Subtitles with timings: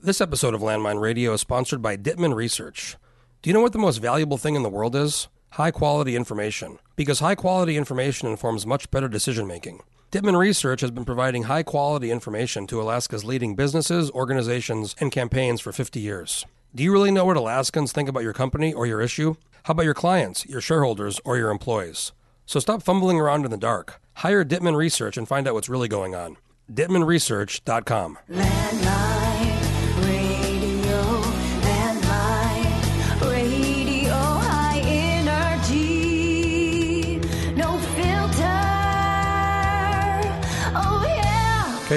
[0.00, 2.96] This episode of Landmine Radio is sponsored by Dittman Research.
[3.42, 5.26] Do you know what the most valuable thing in the world is?
[5.50, 6.78] High quality information.
[6.94, 9.82] Because high quality information informs much better decision making.
[10.12, 15.60] Dittman Research has been providing high quality information to Alaska's leading businesses, organizations, and campaigns
[15.60, 16.46] for 50 years.
[16.72, 19.34] Do you really know what Alaskans think about your company or your issue?
[19.64, 22.12] How about your clients, your shareholders, or your employees?
[22.46, 24.00] So stop fumbling around in the dark.
[24.14, 26.36] Hire Dittman Research and find out what's really going on.
[26.72, 28.18] DittmanResearch.com.
[28.30, 29.27] Landline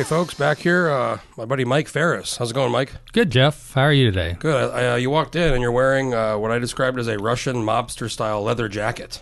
[0.02, 2.38] Okay, folks, back here, uh, my buddy Mike Ferris.
[2.38, 2.92] How's it going, Mike?
[3.14, 3.72] Good, Jeff.
[3.76, 4.36] How are you today?
[4.40, 4.72] Good.
[4.74, 7.58] I, uh, you walked in and you're wearing uh, what I described as a Russian
[7.58, 9.22] mobster style leather jacket.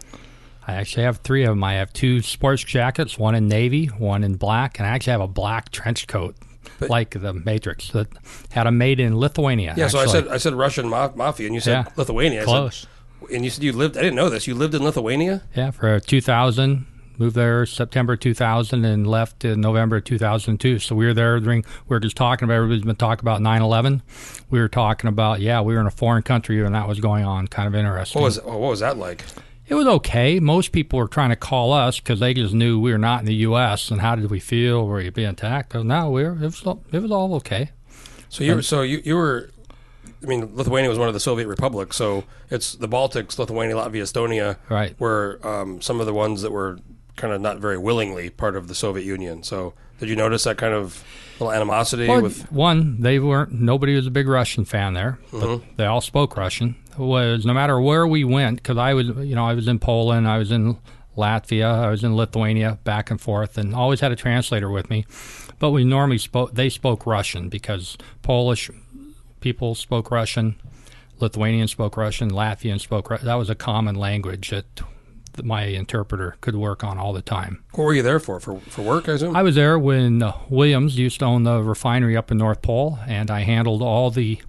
[0.65, 1.65] I actually have three of them.
[1.65, 5.19] I have two sports jackets, one in navy, one in black, and I actually have
[5.19, 6.37] a black trench coat,
[6.79, 8.07] But- like the Matrix, that
[8.51, 9.73] had a made in Lithuania.
[9.75, 11.91] Yeah, so I said I said Russian ma- mafia, and you said Yeah.
[11.97, 12.43] Lithuania.
[12.43, 12.87] I said- close.
[13.33, 13.97] and you said you lived.
[13.97, 14.47] I didn't know this.
[14.47, 15.41] You lived in Lithuania.
[15.53, 16.85] Yeah, for 2000,
[17.19, 20.79] moved there September 2000 and left in November 2002.
[20.79, 23.61] So we were there during, we were just talking about, everybody's been talking about 9
[23.61, 24.01] 11.
[24.49, 27.25] We were talking about, yeah, we were in a foreign country and that was going
[27.25, 27.47] on.
[27.47, 28.21] Kind of interesting.
[28.21, 29.23] What was oh, what was that like?
[29.67, 30.39] It was okay.
[30.39, 33.27] Most people were trying to call us because they just knew we were not in
[33.27, 33.91] the U.S.
[33.91, 34.87] And how did we feel?
[34.87, 35.75] Were you being attacked?
[35.75, 36.31] Oh, No, we were.
[36.33, 36.63] It was.
[36.65, 37.69] all- It was all okay.
[38.29, 39.49] So you so you you were.
[40.23, 44.01] I mean, Lithuania was one of the Soviet republics, so it's the Baltics, Lithuania, Latvia,
[44.03, 44.99] Estonia, Right.
[44.99, 46.77] were um, some of the ones that were
[47.19, 49.43] kind of not very willingly part of the Soviet Union.
[49.43, 51.03] So, did you notice that kind of
[51.39, 52.51] little animosity Well, with?
[52.51, 53.51] one, they weren't.
[53.51, 55.75] Nobody was a big Russian fan there, but mm-hmm.
[55.75, 56.75] they all spoke Russian.
[56.91, 59.79] It was no matter where we went because I was, you know, I was in
[59.79, 60.77] Poland, I was in
[61.17, 65.05] Latvia, I was in Lithuania, back and forth, and always had a translator with me.
[65.59, 66.53] But we normally spoke.
[66.53, 68.69] They spoke Russian because Polish
[69.41, 70.55] people spoke Russian,
[71.19, 73.09] Lithuanian spoke Russian, Latvian spoke.
[73.09, 74.81] Ru- That was a common language that
[75.43, 77.63] my interpreter could work on all the time.
[77.73, 78.39] What were you there for?
[78.39, 79.35] For for work, I assume.
[79.35, 82.99] I was there when uh, Williams used to own the refinery up in North Pole,
[83.07, 84.41] and I handled all the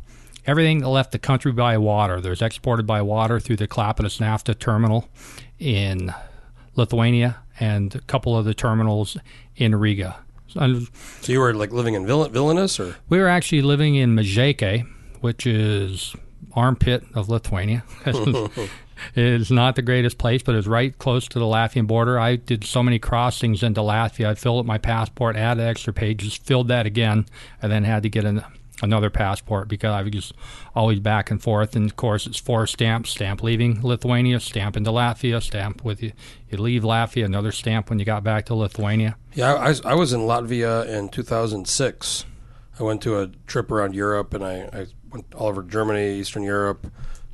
[0.47, 2.21] everything that left the country by water.
[2.21, 5.09] There's exported by water through the Klaipėdos NAFTA terminal
[5.59, 6.13] in
[6.77, 9.17] Lithuania and a couple of the terminals
[9.57, 10.17] in Riga.
[10.57, 10.89] And
[11.21, 14.87] so you were like living in Vil- Vilnius, or we were actually living in Mažeikiai,
[15.21, 16.17] which is
[16.55, 17.85] armpit of Lithuania.
[19.15, 22.19] it's not the greatest place, but it's right close to the Latvian border.
[22.19, 24.27] I did so many crossings into Latvia.
[24.27, 27.27] I filled up my passport, added extra pages, filled that again,
[27.63, 28.45] and then had to get an,
[28.83, 30.33] another passport because I was just
[30.75, 31.77] always back and forth.
[31.77, 36.13] And of course, it's four stamps: stamp leaving Lithuania, stamp into Latvia, stamp with you.
[36.51, 39.17] You leave Latvia, another stamp when you got back to Lithuania.
[39.35, 42.25] yeah, I, I was in Latvia in 2006.
[42.79, 46.43] I went to a trip around Europe, and I, I went all over Germany, Eastern
[46.43, 46.87] Europe,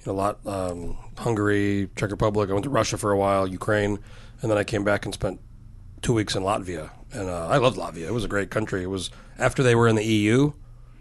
[0.06, 2.50] a lot, um, Hungary, Czech Republic.
[2.50, 3.99] I went to Russia for a while, Ukraine,
[4.43, 5.41] and then I came back and spent
[6.03, 6.91] two weeks in Latvia.
[7.12, 8.06] And uh, I loved Latvia.
[8.06, 8.83] It was a great country.
[8.83, 10.53] It was after they were in the EU,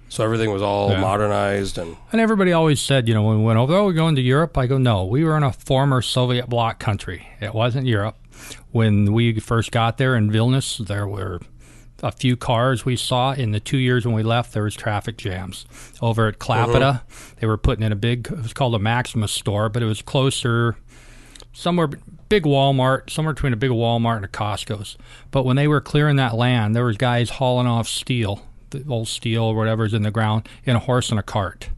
[0.10, 1.02] so everything was all Yeah.
[1.02, 4.16] modernized and And everybody always said, you know, when we went over, oh, we're going
[4.16, 4.58] to Europe.
[4.58, 7.28] I go, no, we were in a former Soviet bloc country.
[7.42, 8.18] It wasn't Europe.
[8.72, 11.40] When we first got there in Vilnius, there were
[12.04, 13.34] a few cars we saw.
[13.34, 15.66] In the two years when we left, there was traffic jams.
[16.02, 17.00] Over at Klaipeda, uh-huh.
[17.40, 20.02] they were putting in a big, it was called a Maximus store, but it was
[20.02, 20.76] closer,
[21.54, 21.90] somewhere
[22.30, 24.98] big Walmart, somewhere between a big Walmart and a Costco's.
[25.32, 29.08] But when they were clearing that land, there was guys hauling off steel, the old
[29.08, 31.70] steel or whatever's in the ground, in a horse and a cart.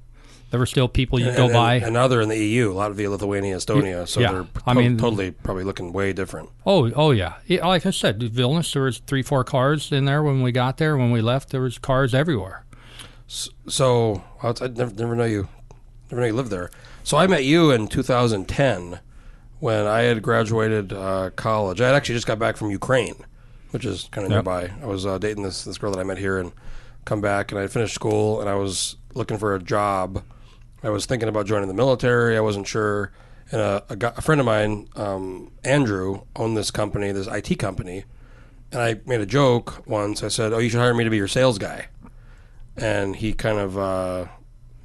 [0.49, 1.75] There were still people you go and- by.
[1.75, 4.07] And now they're in the EU, Latvia, Lithuania, Estonia.
[4.07, 4.31] So Yeah.
[4.31, 6.49] they're I mean- totally probably looking way different.
[6.65, 7.33] oh, oh yeah.
[7.47, 10.77] Yeah, Like I said, Vilnius, there was three, four cars in there when we got
[10.77, 10.95] there.
[10.97, 12.63] When we left, there was cars everywhere.
[13.27, 15.49] So well, I never, never know you,
[16.09, 16.69] never know you lived there.
[17.03, 18.99] So I met you in 2010
[19.59, 21.81] when I had graduated uh, college.
[21.81, 23.15] I had actually just got back from Ukraine,
[23.71, 24.45] which is kind of Yep.
[24.45, 24.71] nearby.
[24.81, 26.53] I was uh, dating this this girl that I met here and
[27.05, 30.23] come back, and I finished school, and I was looking for a job.
[30.83, 32.37] I was thinking about joining the military.
[32.37, 33.11] I wasn't sure.
[33.51, 37.57] And a, a, guy, a friend of mine, um, Andrew, owned this company, this IT
[37.57, 38.03] company.
[38.71, 40.21] And I made a joke once.
[40.23, 41.87] I said, "Oh, you should hire me to be your sales guy."
[42.77, 44.25] and he kind of uh,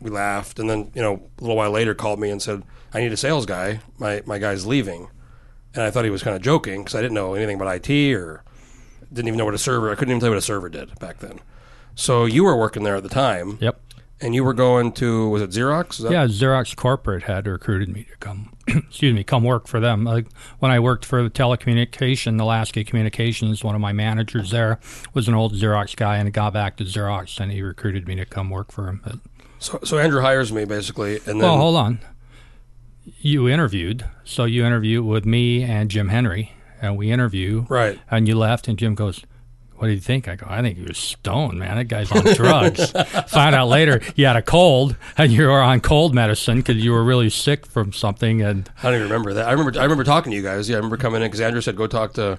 [0.00, 2.62] we laughed and then you know a little while later called me and said
[2.92, 5.08] i need a sales guy my my guy's leaving
[5.74, 8.14] and i thought he was kind of joking because i didn't know anything about it
[8.14, 8.42] or
[9.12, 10.98] didn't even know what a server i couldn't even tell you what a server did
[10.98, 11.38] back then
[11.94, 13.80] so you were working there at the time Yep.
[14.22, 15.98] And you were going to was it Xerox?
[15.98, 20.04] That- Yeah, Xerox corporate had recruited me to come, excuse me, come work for them.
[20.04, 20.26] Like
[20.60, 24.78] when I worked for the telecommunication, Alaska Communications, one of my managers there
[25.14, 28.24] was an old Xerox guy, and got back to Xerox, and he recruited me to
[28.24, 29.00] come work for him.
[29.04, 29.16] But,
[29.58, 31.98] So, so Andrew hires me basically, and then well, hold on.
[33.20, 37.98] You interviewed, so you interviewed with me and Jim Henry, and we interview, right.
[38.10, 39.24] and you left, and Jim goes.
[39.82, 40.28] What do you think?
[40.28, 41.74] I go, I think he was stoned, man.
[41.76, 42.92] That guy's on drugs.
[43.30, 46.92] Found out later you had a cold and you were on cold medicine because you
[46.92, 48.42] were really sick from something.
[48.42, 49.48] And I don't even remember that.
[49.48, 50.68] I remember I remember talking to you guys.
[50.68, 52.38] Yeah, I remember coming in because Andrew said go talk to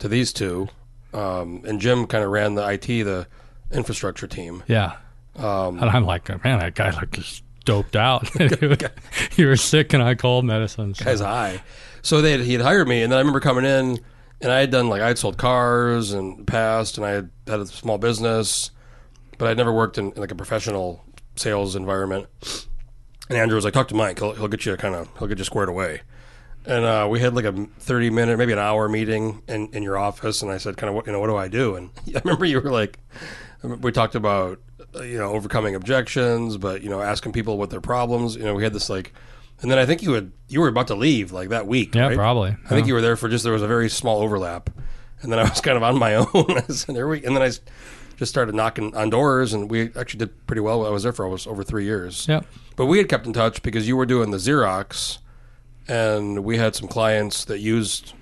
[0.00, 0.66] to these two,
[1.12, 3.28] um, and Jim kind of ran the IT the
[3.70, 4.64] infrastructure team.
[4.66, 4.96] yeah.
[5.36, 8.28] Um, And I'm like, man, that guy looked just doped out.
[9.36, 10.94] you were sick and on cold medicine.
[10.94, 11.62] so- Guy's high.
[12.02, 14.00] So they had, he had hired me, and then I remember coming in,
[14.40, 17.60] and I had done like I had sold cars and past, and I had had
[17.60, 18.70] a small business,
[19.38, 21.04] but I'd never worked in, in like a professional
[21.36, 22.26] sales environment.
[23.28, 24.18] And Andrew was like, "Talk to Mike.
[24.18, 26.02] He'll, he'll get you kind of he'll get you squared away."
[26.66, 29.98] And uh, we had like a thirty minute, maybe an hour meeting in, in your
[29.98, 31.20] office, and I said, "Kind of what you know?
[31.20, 32.98] What do I do?" And I remember you were like,
[33.62, 34.60] we talked about
[34.94, 38.36] you know overcoming objections, but you know asking people what their problems.
[38.36, 39.12] You know, we had this like,
[39.60, 41.94] and then I think you had you were about to leave like that week.
[41.94, 42.16] Yeah, right?
[42.16, 42.56] probably.
[42.64, 44.70] I think you were there for just there was a very small overlap,
[45.22, 46.62] and then I was kind of on my own.
[46.68, 47.46] Said, "There we," and then I
[48.16, 50.86] just started knocking on doors, and we actually did pretty well.
[50.86, 52.26] I was there for almost over three years.
[52.28, 52.46] Yep.
[52.76, 55.18] But we had kept in touch because you were doing the Xerox,
[55.88, 58.12] and we had some clients that used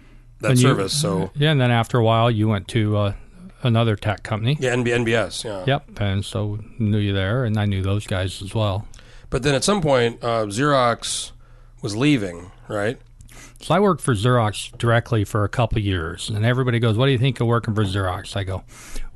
[0.41, 0.99] that And you- service.
[1.01, 3.15] so Yeah, and then after a while, you went to uh,
[3.63, 4.57] another tech company.
[4.61, 5.45] yeah, NB, NBS.
[5.45, 5.65] Yeah.
[5.67, 8.87] Yep, and so knew you there, and I knew those guys as well.
[9.33, 11.33] But then at some point, uh, Xerox
[11.81, 13.01] was leaving, right?
[13.63, 17.13] So I worked for Xerox directly for a couple years, and everybody goes, "What do
[17.13, 18.63] you think of working for Xerox?" I go,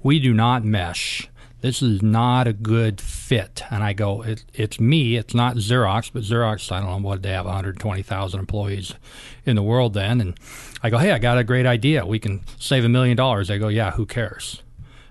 [0.03, 1.29] "We do not mesh.
[1.61, 5.17] This is not a good fit." And I go, it, "It's me.
[5.17, 6.73] It's not Xerox, but Xerox.
[6.73, 8.95] I don't know what they have, 120,000 employees
[9.45, 10.41] in the world then." And
[10.83, 12.07] I go, "Hey, I got a great idea.
[12.07, 14.63] We can save a million dollars." They go, "Yeah, who cares?"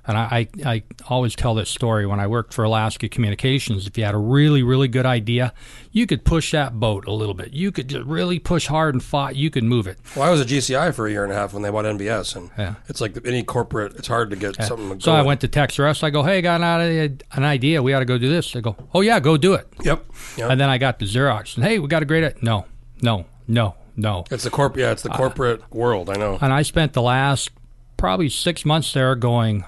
[0.08, 3.88] And I, I, I always tell this story when I worked for Alaska Communications.
[3.88, 5.54] If you had a really, really good idea,
[5.92, 7.54] you could push that boat a little bit.
[7.54, 9.36] You could just really push hard and fought.
[9.36, 9.98] You could move it.
[10.16, 12.36] Well, I was at GCI for a year and a half when they bought NBS,
[12.36, 12.76] and Yeah.
[12.88, 13.96] it's like any corporate.
[13.96, 15.00] It's hard to get something.
[15.00, 16.04] So I went to Tex Russ.
[16.04, 17.82] I go, hey, got an an idea.
[17.82, 18.52] We ought to go do this.
[18.52, 19.68] They go, oh, yeah, go do it.
[19.84, 20.06] Yep.
[20.38, 20.52] Yep.
[20.52, 21.56] And then I got the Xerox.
[21.56, 22.38] And, hey, we got a great idea.
[22.44, 22.66] No,
[23.02, 24.24] no, no, no.
[24.30, 24.78] it's the corp.
[24.78, 26.10] Yeah, it's Uh, the corporate world.
[26.10, 26.38] I know.
[26.42, 27.50] And I spent the last
[27.98, 29.64] probably six months there going,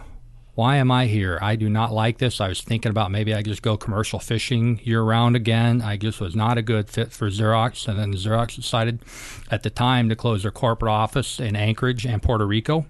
[0.58, 1.38] why am I here?
[1.40, 2.42] I do not like this.
[2.42, 5.84] I was thinking about maybe I just go commercial fishing year round again.
[5.84, 7.88] I just was not a good fit for Xerox.
[7.88, 9.04] And then Xerox decided
[9.52, 12.88] at the time to close their corporate office in Anchorage and Puerto Rico.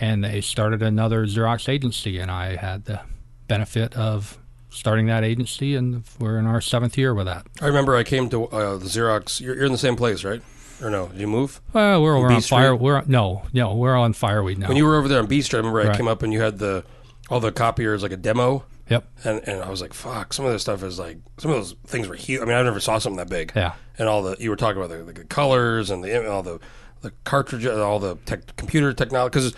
[0.00, 2.20] And they started another Xerox agency.
[2.20, 3.00] And I had the
[3.48, 4.38] benefit of
[4.70, 5.74] starting that agency.
[5.74, 7.44] And we're in our seventh year with that.
[7.60, 9.40] I remember I came to uh, the Xerox.
[9.40, 10.42] You're, you're in the same place, right?
[10.84, 11.08] Or no?
[11.08, 11.62] Did you move?
[11.72, 12.58] Well, we're, we're on Street?
[12.58, 12.76] fire.
[12.76, 14.68] We're no, no, we're on fireweed now.
[14.68, 16.42] When you were over there on B Street, I remember I came up and you
[16.42, 16.84] had the
[17.30, 19.08] all the copiers like a demo, yep.
[19.24, 20.34] and and I was like, fuck.
[20.34, 22.42] Some of this stuff is like some of those things were huge.
[22.42, 23.52] I mean, I never saw something that big.
[23.56, 23.72] Yeah.
[23.98, 26.60] And all the you were talking about the, the colors and the all the
[27.00, 29.54] the cartridge, all the tech, computer technology because.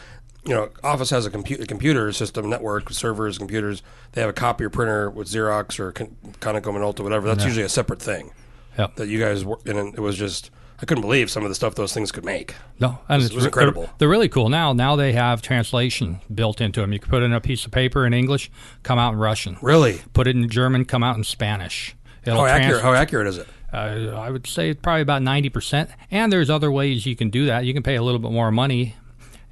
[0.49, 3.83] You know, Office has a, compu- a computer system network servers, computers.
[4.13, 7.27] They have a copier printer with Xerox or Con- Konica Minolta, whatever.
[7.27, 8.31] That's usually a separate thing
[8.79, 8.95] Yep.
[8.95, 9.59] that you guys were.
[9.67, 12.55] And it was just, I couldn't believe some of the stuff those things could make.
[12.79, 13.83] No, and was re- incredible.
[13.83, 14.73] They're, they're really cool now.
[14.73, 16.93] Now they have translation built into them.
[16.93, 18.51] You can put in a piece of paper in English,
[18.83, 19.57] come out in Russian.
[19.63, 20.03] Really?
[20.13, 21.97] Put it in German, come out in Spanish.
[22.25, 22.83] It'll How trans- accurate?
[22.83, 23.49] How accurate is it?
[23.73, 25.91] uh, I would say probably about ninety percent.
[26.11, 27.65] And there's other ways you can do that.
[27.65, 28.97] You can pay a little bit more money,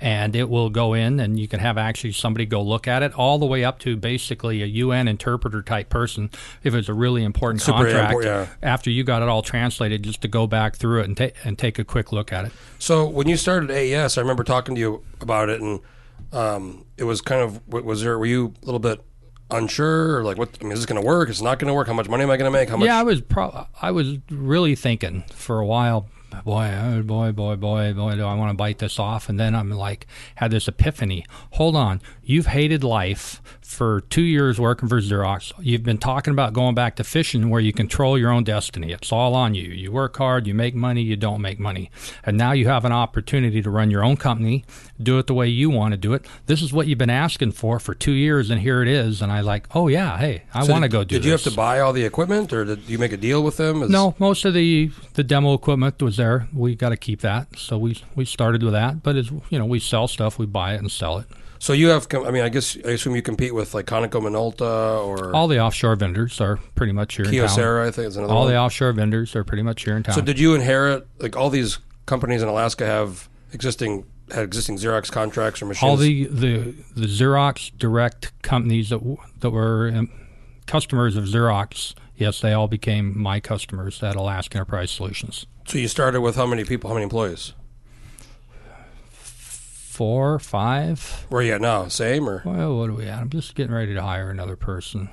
[0.00, 3.14] and it will go in, and you can have actually somebody go look at it,
[3.14, 6.30] all the way up to basically a UN interpreter type person,
[6.62, 8.10] if it's a really important Super contract.
[8.10, 8.46] import- yeah.
[8.62, 11.58] After you got it all translated, just to go back through it and take and
[11.58, 12.52] take a quick look at it.
[12.78, 15.80] So when you started AES, I remember talking to you about it, and
[16.32, 18.18] um, it was kind of was there?
[18.18, 19.00] Were you a little bit
[19.50, 20.50] unsure, or like, what?
[20.60, 21.28] I mean, is this going to work?
[21.28, 21.86] Is it not going to work?
[21.86, 22.68] How much money am I going to make?
[22.68, 22.86] How much?
[22.86, 26.08] Yeah, I was pro- I was really thinking for a while.
[26.42, 29.28] Boy, oh, boy, boy, boy, boy, do I want to bite this off?
[29.28, 31.24] And then I'm like, had this epiphany.
[31.52, 35.52] Hold on, you've hated life for two years working for Xerox.
[35.59, 38.92] You've been talking about going back to fishing, where you control your own destiny.
[38.92, 39.62] It's all on you.
[39.64, 41.90] You work hard, you make money, you don't make money,
[42.25, 44.64] and now you have an opportunity to run your own company,
[45.02, 46.26] do it the way you want to do it.
[46.47, 49.23] This is what you've been asking for for two years, and here it is.
[49.23, 51.42] And I like, oh yeah, hey, I So want to go do Did you have
[51.44, 53.83] to buy all the equipment, or did you make a deal with them?
[53.83, 56.49] Is- No, most of the the demo equipment was there.
[56.52, 59.02] We got to keep that, so we we started with that.
[59.02, 61.26] But as you know, we sell stuff, we buy it and sell it.
[61.58, 65.04] So you have, I mean, I guess I assume you compete with like Konica Minolta
[65.04, 67.49] or All the offshore vendors are pretty much here in town.
[67.49, 67.87] Kyocera.
[67.87, 68.52] I think is another All one.
[68.52, 70.14] the offshore vendors are pretty much here in town.
[70.14, 75.11] so did you inherit like all these companies in Alaska have existing had existing Xerox
[75.11, 75.88] contracts or machines?
[75.88, 79.00] all the, the the Xerox direct companies that
[79.40, 80.11] that were um,
[80.66, 85.46] customers of Xerox, yes, they all became my customers at Alaska Enterprise Solutions.
[85.66, 86.88] so you started with how many people?
[86.90, 87.52] How many employees?
[89.94, 91.24] Four, five.
[91.28, 91.86] Where are you at now?
[91.86, 92.42] Same or?
[92.44, 93.20] Well, what are we at?
[93.20, 95.08] I'm just getting ready to hire another person.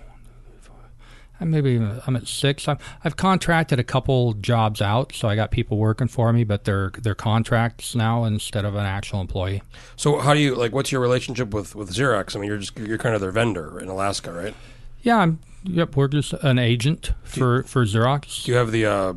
[1.40, 2.68] I maybe I'm at six.
[2.68, 6.64] I'm, I've contracted a couple jobs out, so I got people working for me, but
[6.64, 9.62] they're they're contracts now instead of an actual employee.
[9.98, 10.72] So how do you like?
[10.72, 12.36] What's your relationship with with Xerox?
[12.36, 14.56] I mean, you're just you're kind of their vendor in Alaska, right?
[15.04, 15.42] Yeah, I'm.
[15.64, 18.46] Yep, we're just an agent for for Xerox.
[18.46, 19.14] Do you have the uh,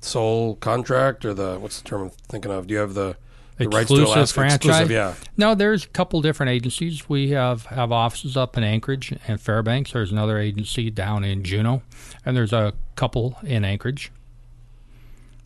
[0.00, 2.68] sole contract or the what's the term I'm thinking of?
[2.68, 3.18] Do you have the,
[3.58, 4.60] the rights to Exclusive Alaska franchise?
[4.60, 4.90] exclusive?
[4.90, 5.14] Yeah.
[5.36, 7.08] No, there's a couple different agencies.
[7.08, 9.92] We have, have offices up in Anchorage and Fairbanks.
[9.92, 11.82] There's another agency down in Juneau,
[12.24, 14.12] and there's a couple in Anchorage.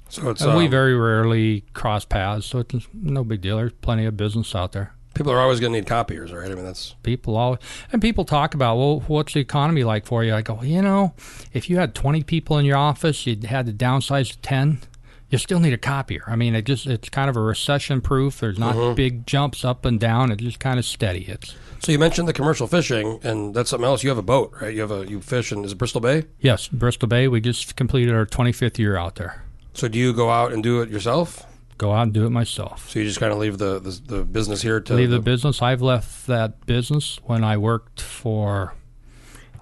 [0.08, 3.56] So it's And we um, very rarely cross paths, so it's no big deal.
[3.56, 4.92] There's plenty of business out there.
[5.14, 6.50] people are always going to need copiers, right?
[6.50, 7.60] I mean, that's People always,
[7.92, 10.34] and people talk about, well, what's the economy like for you?
[10.34, 11.14] I go, you know,
[11.54, 14.80] if you had 20 people in your office, you'd had to downsize to 10.
[15.32, 16.22] You still need a copier.
[16.28, 18.38] I mean, it just it's kind of a recession proof.
[18.40, 18.94] There's not Mm-hmm.
[18.94, 20.30] big jumps up and down.
[20.30, 21.24] It's just kind of steady.
[21.26, 21.90] It's so.
[21.90, 24.02] You mentioned the commercial fishing, and that's something else.
[24.04, 24.72] You have a boat, right?
[24.74, 26.24] You have a you fish in is it Bristol Bay?
[26.38, 27.26] Yes, Bristol Bay.
[27.28, 29.42] We just completed our 25th year out there.
[29.74, 31.46] So do you go out and do it yourself?
[31.78, 32.90] Go out and do it myself.
[32.90, 35.62] So you just kind of leave the the, the business here to Leave the business.
[35.62, 38.74] I've left that business when I worked for.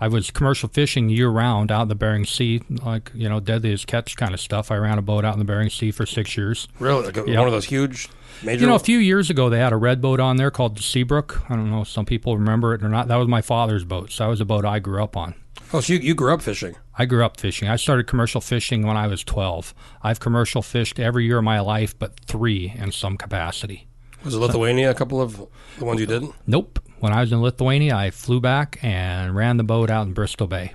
[0.00, 3.86] I was commercial fishing year round out in the Bering Sea, like you know, Deadliest
[3.86, 4.70] Catch kind of stuff.
[4.70, 6.68] I ran a boat out in the Bering Sea for six years.
[6.78, 7.38] really like a, Yeah.
[7.38, 8.08] one of those huge
[8.42, 8.62] major.
[8.62, 10.82] You know, a few years ago they had a red boat on there called the
[10.82, 11.42] Seabrook.
[11.50, 13.08] I don't know if some people remember it or not.
[13.08, 15.34] That was my father's boat, so that was a boat I grew up on.
[15.72, 16.76] oh, so you you grew up fishing.
[16.96, 17.68] I grew up fishing.
[17.68, 19.74] I started commercial fishing when I was 12.
[20.02, 23.86] I've commercial fished every year of my life, but three in some capacity.
[24.24, 24.90] Was it Lithuania?
[24.90, 25.46] A couple of
[25.78, 26.34] the ones you didn't.
[26.46, 26.78] Nope.
[27.00, 30.46] When I was in Lithuania, I flew back and ran the boat out in Bristol
[30.46, 30.74] Bay.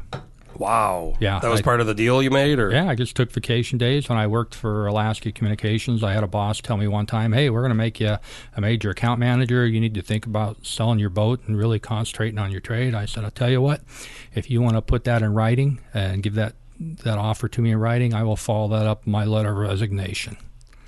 [0.57, 1.15] Wow.
[1.19, 3.31] Yeah, that was I- part of the deal you made, or Yeah, I just took
[3.31, 6.01] vacation days when I worked for Alaska Communications.
[6.03, 8.17] I had a boss tell me one time, "Hey, we're going to make you
[8.55, 9.67] a major account manager.
[9.67, 13.05] You need to think about selling your boat and really concentrating on your trade." I
[13.05, 13.81] said, "I'll tell you what.
[14.33, 17.71] If you want to put that in writing and give that that offer to me
[17.71, 20.37] in writing, I will follow that up in my letter of resignation."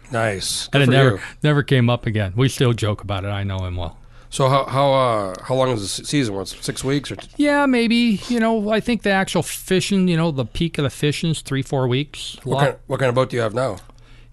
[0.10, 0.70] nice.
[0.72, 1.20] And it never you.
[1.44, 2.32] never came up again.
[2.38, 3.30] We still joke about it.
[3.30, 3.98] I know him well.
[4.30, 6.36] So how how uh, how long is the season?
[6.36, 7.16] What's six weeks or?
[7.16, 8.20] T- Yeah, maybe.
[8.28, 11.42] You know, I think the actual fishing, you know, the peak of the fishing is
[11.42, 12.38] three, four weeks.
[12.44, 13.78] What kind what kind of boat do you have now?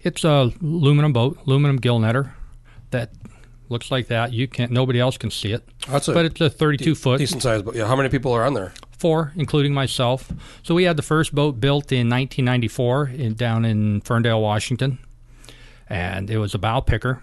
[0.01, 2.31] It's a aluminum boat, aluminum gill netter
[2.91, 3.11] that
[3.69, 4.33] looks like that.
[4.33, 4.71] You can't.
[4.71, 7.75] Nobody else can see it, That's a but it's a 32 foot, decent size boat.
[7.75, 7.87] Yeah.
[7.87, 8.73] How many people are on there?
[8.97, 10.31] four, including myself.
[10.63, 14.99] So we had the first boat built in 1994 in, down in Ferndale, Washington,
[15.89, 17.21] and it was a bow picker.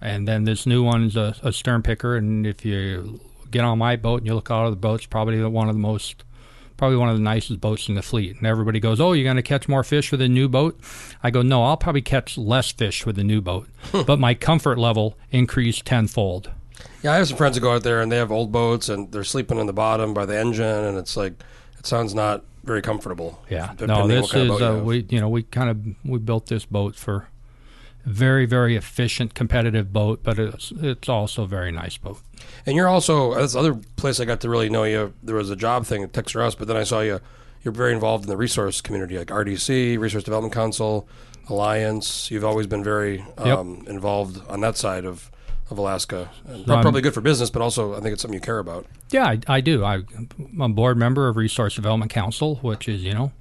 [0.00, 2.16] And then this new one is a, a stern picker.
[2.16, 5.42] And if you get on my boat and you look out of the boats, probably
[5.44, 6.24] one of the most,
[6.76, 8.36] probably one of the nicest boats in the fleet.
[8.36, 10.78] And everybody goes, "Oh, you're going to catch more fish with a new boat?"
[11.22, 13.68] I go, "No, I'll probably catch less fish with the new boat,
[14.06, 16.50] but my comfort level increased tenfold."
[17.02, 19.10] Yeah, I have some friends that go out there and they have old boats and
[19.10, 21.34] they're sleeping in the bottom by the engine, and it's like
[21.78, 23.42] it sounds not very comfortable.
[23.48, 26.64] Yeah, no, this is you uh, we you know we kind of we built this
[26.64, 27.28] boat for
[28.08, 32.20] very very efficient competitive boat, but it's it's also a very nice boat.
[32.66, 35.14] And you're also that's other place I got to really know you.
[35.22, 37.20] There was a job thing at Texas Rouse, but then I saw you.
[37.62, 41.08] You're very involved in the resource community, like RDC, Resource Development Council,
[41.48, 42.30] Alliance.
[42.30, 45.28] You've always been very um, involved on that side of,
[45.68, 46.30] of Alaska.
[46.66, 48.86] Prob- probably good for business, but also I think it's something you care about.
[49.10, 49.84] Yeah, I, I do.
[49.84, 53.32] I, I'm a board member of Resource Development Council, which is you know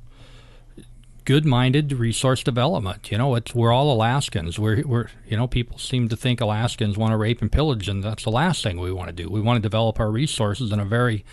[1.27, 3.11] good-minded resource development.
[3.11, 4.57] You know, it's we're all Alaskans.
[4.57, 8.01] We're we're you know people seem to think Alaskans want to rape and pillage, and
[8.01, 9.29] that's the last thing we want to do.
[9.29, 11.25] We want to develop our resources in a very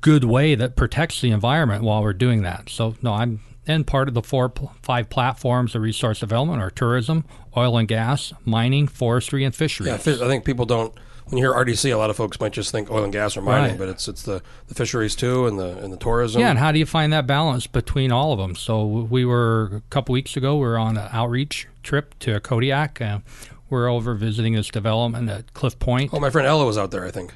[0.00, 2.68] good way that protects the environment while we're doing that.
[2.68, 7.24] So no, I'm and part of the four five platforms of resource development are tourism,
[7.56, 9.88] oil and gas, mining, forestry, and fisheries.
[9.88, 10.94] Yeah, I think people don't.
[11.32, 13.40] When you hear RDC, a lot of folks might just think oil and gas or
[13.40, 13.78] mining, Right.
[13.78, 16.42] but it's it's the, the fisheries too, and the and the tourism.
[16.42, 18.54] Yeah, and how do you find that balance between all of them?
[18.54, 20.56] So we were a couple weeks ago.
[20.56, 23.00] We were on an outreach trip to Kodiak.
[23.00, 23.20] Uh,
[23.70, 26.10] we're over visiting this development at Cliff Point.
[26.12, 27.06] oh, my friend Ella was out there.
[27.06, 27.32] I think.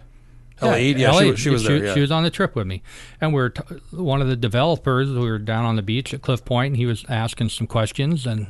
[0.61, 1.85] Yeah, Ella Eid, yeah, LA, she, was- she there.
[1.87, 1.95] Yeah.
[1.95, 2.83] She was on the trip with me,
[3.23, 3.63] and we're t-
[3.93, 5.09] one of the developers.
[5.11, 8.27] We were down on the beach at Cliff Point, and he was asking some questions,
[8.27, 8.49] and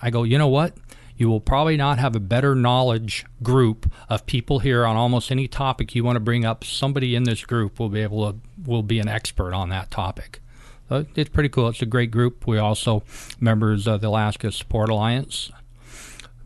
[0.00, 0.72] I go, you know what?
[1.20, 5.46] You will probably not have a better knowledge group of people here on almost any
[5.46, 6.64] topic you want to bring up.
[6.64, 10.40] Somebody in this group will be able to will be an expert on that topic.
[10.88, 11.68] So it's pretty cool.
[11.68, 12.46] It's a great group.
[12.46, 13.02] We also
[13.38, 15.52] members of the Alaska Support Alliance,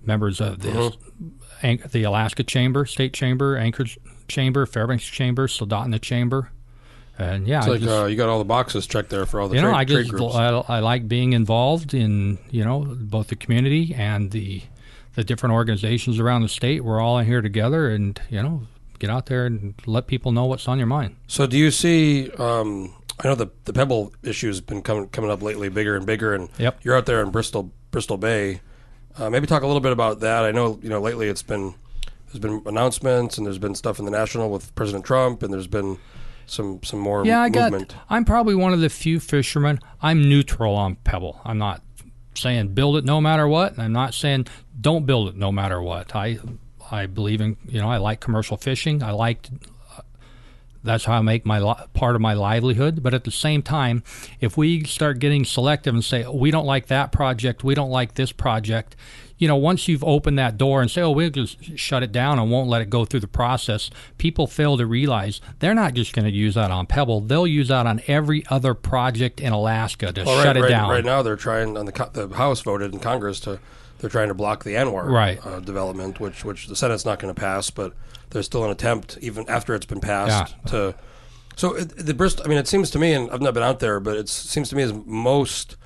[0.05, 0.91] members of the uh-huh.
[1.63, 6.51] An- the Alaska Chamber, State Chamber, Anchorage Chamber, Fairbanks Chamber, Soldotna Chamber,
[7.19, 9.49] and yeah, It's like just- uh, you got all the boxes checked there for all
[9.49, 10.35] the you trade, know, I trade just groups.
[10.35, 14.63] I, I like being involved in you know both the community and the
[15.15, 16.83] the different organizations around the state.
[16.85, 18.63] We're all in here together, and you know,
[18.99, 21.17] get out there and let people know what's on your mind.
[21.29, 22.31] So do you see?
[22.33, 26.05] Um, I know the the Pebble issue has been coming coming up lately, bigger and
[26.05, 26.81] bigger, and Yep.
[26.83, 28.61] you're out there in Bristol Bristol Bay.
[29.17, 30.45] Uh, maybe talk a little bit about that.
[30.45, 31.75] I know you know lately it's been
[32.27, 35.69] there's been announcements and there's been stuff in the national with President Trump, and there's
[35.69, 35.99] been
[36.47, 37.73] some some more Yeah, I got.
[37.73, 37.95] movement.
[38.11, 39.81] I'm probably one of the few fishermen.
[40.03, 41.41] I'm neutral on Pebble.
[41.45, 41.83] I'm not
[42.35, 43.73] saying build it no matter what.
[43.73, 44.47] and I'm not saying
[44.81, 46.15] don't build it no matter what.
[46.17, 46.39] I
[46.91, 49.03] I believe in you know I like commercial fishing.
[49.03, 49.49] I like
[49.97, 50.03] uh,
[50.83, 53.03] that's how I make my li- part of my livelihood.
[53.03, 54.03] But at the same time,
[54.41, 58.15] if we start getting selective and say we don't like that project, we don't like
[58.15, 58.95] this project,
[59.37, 62.39] you know, once you've opened that door and say, oh, we'll just shut it down
[62.39, 66.13] and won't let it go through the process, people fail to realize they're not just
[66.13, 67.21] going to use that on Pebble.
[67.21, 70.69] They'll use that on every other project in Alaska to Well, shut right, it right,
[70.69, 70.91] down.
[70.91, 73.59] right now they're trying on the the House voted in Congress to
[73.99, 75.45] they're trying to block the ANWR Right.
[75.47, 77.93] uh, development, which which the Senate's not going to pass, but
[78.31, 80.71] there's still an attempt even after it's been passed Yeah.
[80.71, 80.95] to.
[81.57, 83.79] So it, the Bristol, I mean, it seems to me, and I've not been out
[83.81, 85.77] there, but it seems to me as most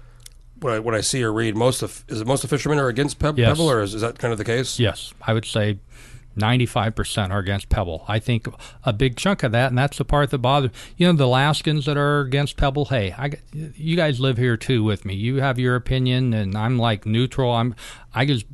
[0.61, 2.89] what I, what I see or read, most of is it most of fishermen are
[2.89, 3.49] against Peb- Yes.
[3.51, 4.79] Pebble, or is, is that kind of the case?
[4.79, 5.79] Yes, I would say
[6.37, 8.05] 95% are against Pebble.
[8.07, 8.47] I think
[8.85, 11.87] a big chunk of that, and that's the part that bothers you know the Alaskans
[11.87, 12.87] that are against Pebble.
[12.87, 15.15] Hey, I, you guys live here too with me.
[15.15, 17.53] You have your opinion, and I'm like neutral.
[17.53, 17.75] I'm
[18.15, 18.47] I just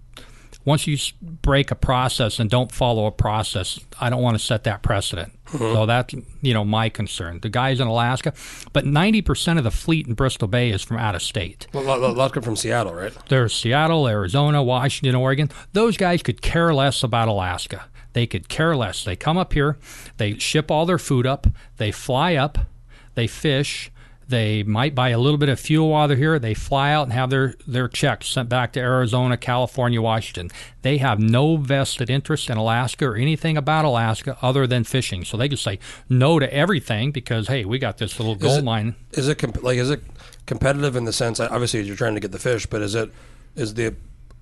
[0.64, 4.64] once you break a process and don't follow a process, I don't want to set
[4.64, 5.33] that precedent.
[5.52, 7.40] So that's you know my concern.
[7.40, 8.32] The guys in Alaska,
[8.72, 11.66] but 90% of the fleet in Bristol Bay is from out of state.
[11.72, 13.12] Well, a lot come from Seattle, right?
[13.28, 15.50] There's Seattle, Arizona, Washington, Oregon.
[15.72, 17.84] Those guys could care less about Alaska.
[18.14, 19.04] They could care less.
[19.04, 19.76] They come up here,
[20.16, 21.46] they ship all their food up,
[21.76, 22.58] they fly up,
[23.14, 23.90] they fish,
[24.28, 27.12] they might buy a little bit of fuel while they're here, they fly out and
[27.12, 30.50] have their, their checks sent back to Arizona, California, Washington.
[30.82, 35.24] They have no vested interest in Alaska or anything about Alaska other than fishing.
[35.24, 38.64] So they just say no to everything because, hey, we got this little gold it-
[38.64, 38.94] mine.
[39.12, 40.02] Is it comp- like is it
[40.46, 41.38] competitive in the sense?
[41.40, 43.10] Obviously, you're trying to get the fish, but is it
[43.54, 43.94] is the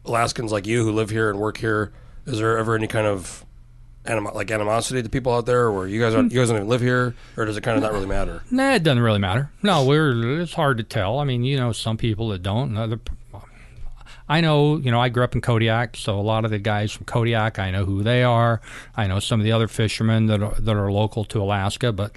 [0.05, 1.93] Alaskans like you who live here and work here?
[2.27, 3.45] Is there ever any kind of
[4.07, 6.69] anim- like animosity to people out there, or you guys aren't, you guys don't even
[6.69, 8.43] live here, or does it kind of not really matter?
[8.51, 9.51] Nah, it doesn't really matter.
[9.63, 11.19] No, we're it's hard to tell.
[11.19, 13.01] I mean, you know, some people that don't, and other.
[14.29, 16.93] I know, you know, I grew up in Kodiak, so a lot of the guys
[16.93, 18.63] from Kodiak, I know who they are.
[18.97, 22.13] I know some of the other fishermen that are, that are local to Alaska, but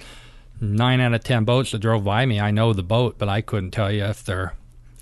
[0.60, 3.42] nine out of ten boats that drove by me, I know the boat, but I
[3.42, 4.54] couldn't tell you if they're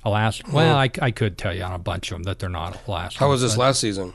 [0.02, 0.50] Alaska.
[0.50, 3.20] Well, I, I could tell you on a bunch of them that they're not Alaska.
[3.20, 4.14] How was this last season?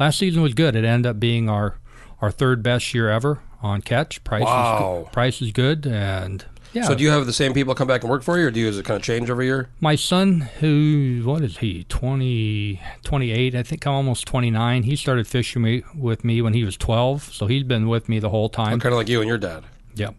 [0.00, 0.74] Last season was good.
[0.74, 1.76] It ended up being our
[2.20, 4.22] our third best year ever on catch.
[4.24, 5.04] Price Wow.
[5.06, 6.84] is price is good, and yeah.
[6.84, 8.60] So do you have the same people come back and work for you, or do
[8.60, 9.68] you does it kind of change every year?
[9.80, 14.84] My son, who what is he, 20, 28, I think almost twenty nine.
[14.84, 18.18] He started fishing me with me when he was twelve, so he's been with me
[18.18, 18.80] the whole time.
[18.80, 19.64] Kind of like you and your dad.
[19.96, 20.14] Yep.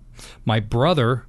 [0.46, 1.26] My brother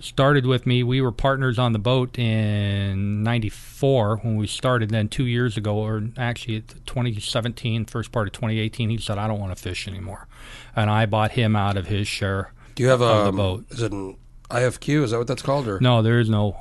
[0.00, 0.82] started with me.
[0.82, 4.90] We were partners on the boat in 94 when we started.
[4.90, 9.40] Then two years ago, or actually 2017, first part of 2018, he said, I don't
[9.40, 10.26] want to fish anymore.
[10.74, 12.52] And I bought him out of his share.
[12.74, 13.64] Do you have a the um, boat.
[13.70, 14.16] Is it an
[14.50, 15.04] IFQ?
[15.04, 15.68] Is that what that's called?
[15.68, 16.56] Or No, there is no.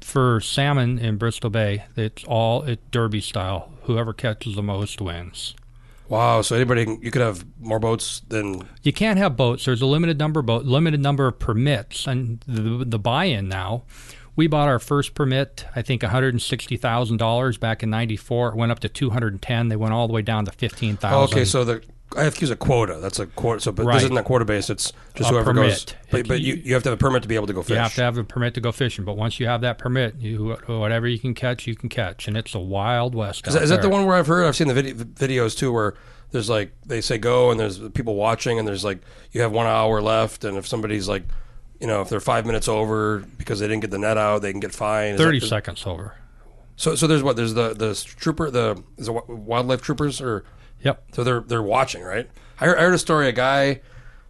[0.00, 3.72] For salmon in Bristol Bay, it's all it derby style.
[3.82, 5.54] Whoever catches the most wins.
[6.14, 6.42] Wow.
[6.42, 9.64] So anybody can, you could have more boats than You can't have boats.
[9.64, 13.84] There's a limited number of boat, limited number of permits, and the, the buy-in now.
[14.36, 17.90] We bought our first permit, I think, one hundred and sixty thousand dollars back in
[17.90, 18.48] '94.
[18.48, 19.68] It went up to two hundred and ten.
[19.68, 21.18] They went all the way down to fifteen thousand.
[21.18, 21.82] Oh, okay, so the
[22.14, 22.98] IFQ is a quota.
[23.00, 23.60] That's a quota.
[23.60, 23.94] So, but Right.
[23.94, 24.70] this isn't a quota based.
[24.70, 25.86] It's just A whoever goes.
[26.10, 27.70] But, but you, you have to have a permit to be able to go fish.
[27.70, 29.04] you have to have a permit to go fishing.
[29.04, 32.36] But once you have that permit, you whatever you can catch, you can catch, and
[32.36, 33.46] it's a wild west.
[33.46, 34.46] Is that, is that the one where I've heard?
[34.46, 35.94] I've seen the vid- videos too, where
[36.30, 38.98] there's like they say go and there's people watching and there's like
[39.32, 41.24] you have one hour left and if somebody's like,
[41.80, 44.50] you know, if they're five minutes over because they didn't get the net out, they
[44.50, 45.14] can get fined.
[45.14, 46.14] Is Thirty that- seconds over.
[46.76, 50.44] So so there's what there's the the trooper the is it wildlife troopers or
[50.84, 51.04] Yep.
[51.12, 52.28] so they're they're watching right.
[52.60, 53.28] I heard, I heard a story.
[53.28, 53.80] A guy,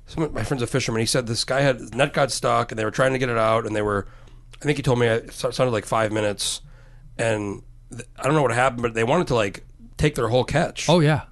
[0.07, 1.01] some of my friend's a fisherman.
[1.01, 3.29] He said this guy had his net got stuck and they were trying to get
[3.29, 4.07] it out and they were,
[4.61, 6.63] I think he told me it sounded like five minutes,
[7.19, 9.65] and th- I don't know what happened, but they wanted to like
[9.97, 10.89] take their whole catch.
[10.89, 11.25] Oh yeah,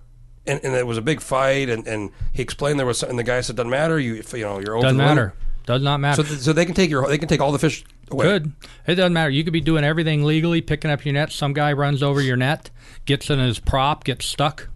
[0.47, 3.17] and, and it was a big fight, and, and he explained there was something.
[3.17, 3.99] The guy said, "Doesn't matter.
[3.99, 5.35] You if, you know you're over doesn't the limit." matter.
[5.65, 6.23] Does not matter.
[6.23, 8.27] So, th- so they can take your they can take all the fish away.
[8.27, 8.53] Good.
[8.87, 9.31] It doesn't matter.
[9.31, 11.31] You could be doing everything legally, picking up your net.
[11.31, 12.71] Some guy runs over your net,
[13.07, 14.69] gets in his prop, gets stuck,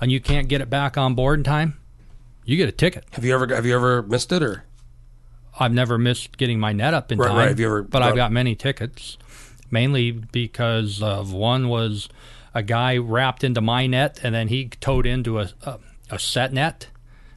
[0.00, 1.76] and you can't get it back on board in time.
[2.44, 3.04] You get a ticket.
[3.12, 4.64] Have you ever have you ever missed it or?
[5.58, 7.36] I've never missed getting my net up in Right, time.
[7.36, 7.48] right.
[7.48, 9.18] Have you ever but I've got many tickets,
[9.70, 12.08] mainly because of one was
[12.54, 15.78] a guy wrapped into my net, and then he towed into a a,
[16.10, 16.88] a set net.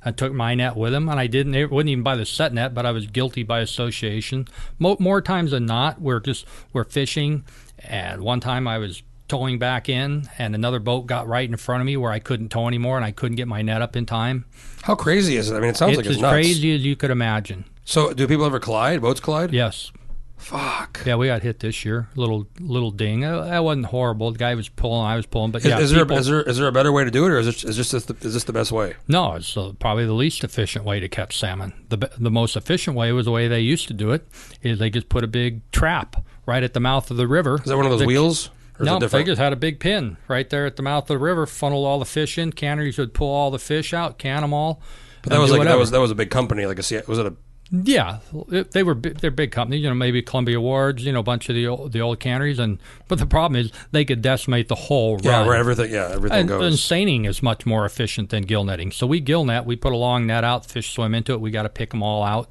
[0.05, 1.55] and took my net with him, and I didn't.
[1.55, 4.47] It wasn't even buy the set net, but I was guilty by association.
[4.79, 7.43] Mo- more times than not, we're just we're fishing,
[7.79, 9.01] and one time I was
[9.33, 12.49] towing back in, and another boat got right in front of me where I couldn't
[12.49, 14.45] tow anymore, and I couldn't get my net up in time.
[14.83, 15.55] How crazy is it?
[15.55, 16.33] I mean, it sounds it's like it's as nuts.
[16.33, 17.65] crazy as you could imagine.
[17.83, 19.01] So, do people ever collide?
[19.01, 19.51] Boats collide?
[19.51, 19.91] Yes,
[20.37, 20.99] Fuck.
[21.05, 22.09] Yeah, we got hit this year.
[22.15, 23.23] Little little ding.
[23.23, 24.29] Uh, That wasn't horrible.
[24.33, 26.41] The guy was pulling, I was pulling, but Is, yeah, is there people- is there
[26.43, 28.33] is there a better way to do it, or is this is this the, is
[28.33, 28.93] this the best way?
[29.07, 31.71] no, it's uh, probably the least efficient way to catch salmon.
[31.89, 34.27] The the most efficient way was the way they used to do it.
[34.61, 37.55] Is they just put a big trap right at the mouth of the river.
[37.55, 38.49] Is that one of those The- wheels?
[38.79, 41.45] No, they just had a big pin right there at the mouth of the river,
[41.45, 42.51] funneled all the fish in.
[42.51, 44.81] Canneries would pull all the fish out, can them all.
[45.21, 47.19] but that was like that was that was a big company, like a C- was
[47.19, 47.35] it a
[47.71, 48.17] Yeah,
[48.51, 49.81] it- they were they're big companies.
[49.83, 51.05] You know, maybe Columbia Wards.
[51.05, 53.71] You know, a bunch of the old, the old canneries, and but the problem is
[53.91, 55.47] they could decimate the whole yeah run.
[55.47, 56.65] where everything yeah everything And, goes.
[56.67, 58.91] and seining is much more efficient than gill netting.
[58.91, 59.65] So we gill net.
[59.65, 60.65] We put a long net out.
[60.65, 61.41] Fish swim into it.
[61.41, 62.49] We got to pick them all out.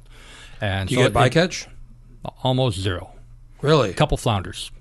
[0.61, 1.67] And Do you so get it- bycatch?
[2.43, 3.11] almost zero.
[3.61, 3.89] Really?
[3.89, 4.71] A couple flounders.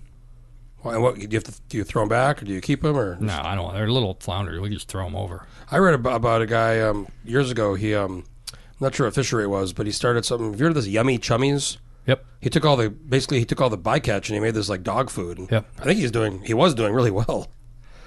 [0.82, 1.78] Why- what do you have to do?
[1.78, 2.96] You throw them back, or do you keep them?
[2.96, 3.72] Or No, I don't.
[3.74, 4.60] They're a little flounders.
[4.60, 5.46] We just throw them over.
[5.70, 7.74] I read about, about a guy um, years ago.
[7.74, 10.50] He um, I'm not sure what fishery it was, but he started something.
[10.50, 11.78] Have you heard of this Yummy Chummies?
[12.06, 12.24] Yep.
[12.40, 14.82] He took all the basically he took all the bycatch and he made this like
[14.82, 15.38] dog food.
[15.38, 15.66] And Yep.
[15.78, 17.48] I think he's doing he was doing really well.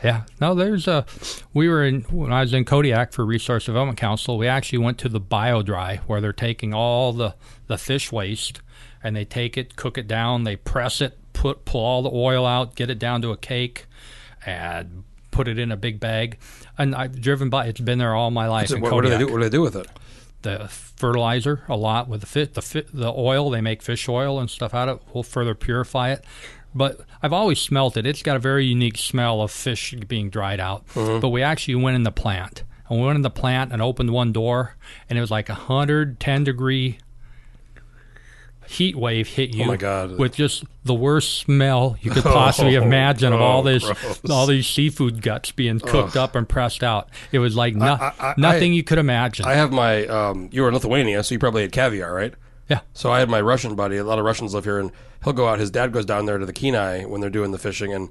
[0.04, 0.24] Yeah.
[0.42, 1.06] No, there's a.
[1.54, 4.38] We were in when I was in Kodiak for Resource Development Council.
[4.38, 7.36] We actually went to the bio dry where they're taking all the
[7.68, 8.60] the fish waste
[9.02, 12.46] and they take it, cook it down, they press it, put pull all the oil
[12.48, 13.86] out, get it down to a cake,
[14.46, 16.38] and put it in a big bag.
[16.78, 17.68] And I've driven by.
[17.68, 18.72] It's been there all my life.
[18.72, 19.28] What, what do they do?
[19.28, 19.88] What do they do with it?
[20.42, 24.40] the fertilizer a lot with the fit the fit the oil they make fish oil
[24.40, 26.24] and stuff out of it will further purify it
[26.76, 30.60] but I've always smelt it it's got a very unique smell of fish being dried
[30.60, 31.20] out Mm-hmm.
[31.20, 34.12] but we actually went in the plant and we went in the plant and opened
[34.12, 34.76] one door
[35.10, 37.00] and it was like a 110 degree
[38.68, 40.18] heat wave hit you Oh my God.
[40.18, 44.22] with just the worst smell you could possibly imagine of all oh, this gross.
[44.30, 48.14] all these seafood guts being cooked up and pressed out it was like no, I-
[48.20, 51.40] I- nothing you could imagine I have my um, you were in Lithuania, so you
[51.40, 52.34] probably had caviar, right?
[52.70, 53.98] yeah So I had my Russian buddy.
[53.98, 54.92] A lot of Russians live here, and
[55.24, 55.60] he'll go out.
[55.60, 58.10] His dad goes down there to the Kenai when they're doing the fishing, and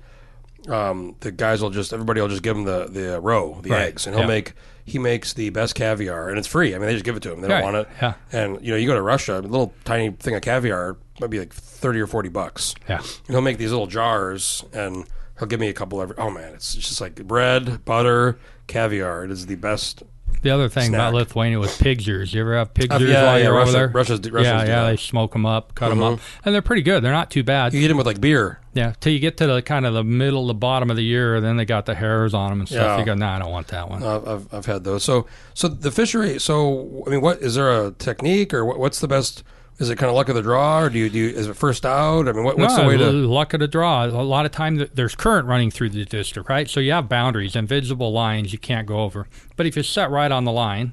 [0.68, 3.82] um, the guys will just everybody will just give him the the roe, the Right,
[3.88, 4.28] eggs, and he'll yeah.
[4.28, 4.52] make
[4.86, 6.74] he makes the best caviar, and it's free.
[6.74, 7.40] I mean, they just give it to him.
[7.40, 7.88] They don't Right, want it.
[8.02, 8.14] yeah.
[8.32, 11.38] And you know, you go to Russia, a little tiny thing of caviar might be
[11.38, 12.74] like thirty or forty bucks.
[12.88, 15.04] yeah And he'll make these little jars, and
[15.38, 16.16] he'll give me a couple every.
[16.18, 19.24] Oh man, it's just like bread, butter, caviar.
[19.24, 20.02] It is the best.
[20.42, 22.34] The other thing about Lithuania was pig's ears.
[22.34, 23.88] You ever have pig's Uh, ears yeah, while yeah, you're Russia- over there?
[23.88, 24.64] Russia's- Russians yeah, yeah.
[24.82, 24.90] that.
[24.90, 27.02] They smoke them up, cut them up, and they're pretty good.
[27.02, 27.72] They're not too bad.
[27.72, 28.60] You eat them with like beer.
[28.74, 31.40] Yeah, till you get to the kind of the middle, the bottom of the year,
[31.40, 32.80] then they got the hairs on them and stuff.
[32.82, 32.98] Yeah.
[32.98, 34.02] You go, nah, I don't want that one.
[34.02, 35.04] Uh, I've I've had those.
[35.04, 36.38] So so the fishery.
[36.40, 39.42] So I mean, what is there a technique or what, what's the best?
[39.78, 41.18] Is it kind of luck of the draw, or do you do?
[41.18, 42.28] You, is it first out?
[42.28, 43.10] I mean, what, what's no, the way to?
[43.10, 44.04] luck of the draw.
[44.04, 46.70] A lot of time there's current running through the district, right?
[46.70, 49.26] So you have boundaries, invisible lines you can't go over.
[49.56, 50.92] But if you set right on the line,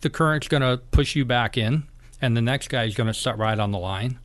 [0.00, 1.84] the current's going to push you back in,
[2.20, 4.18] and the next guy is going to set right on the line,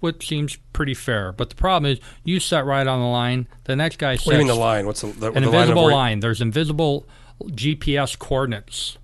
[0.00, 1.32] which seems pretty fair.
[1.32, 4.32] But the problem is, you set right on the line, the next guy sets What
[4.32, 4.86] do you mean the line?
[4.86, 6.20] What's the, the, an the invisible you- line.
[6.20, 7.06] There's invisible
[7.42, 8.98] GPS coordinates.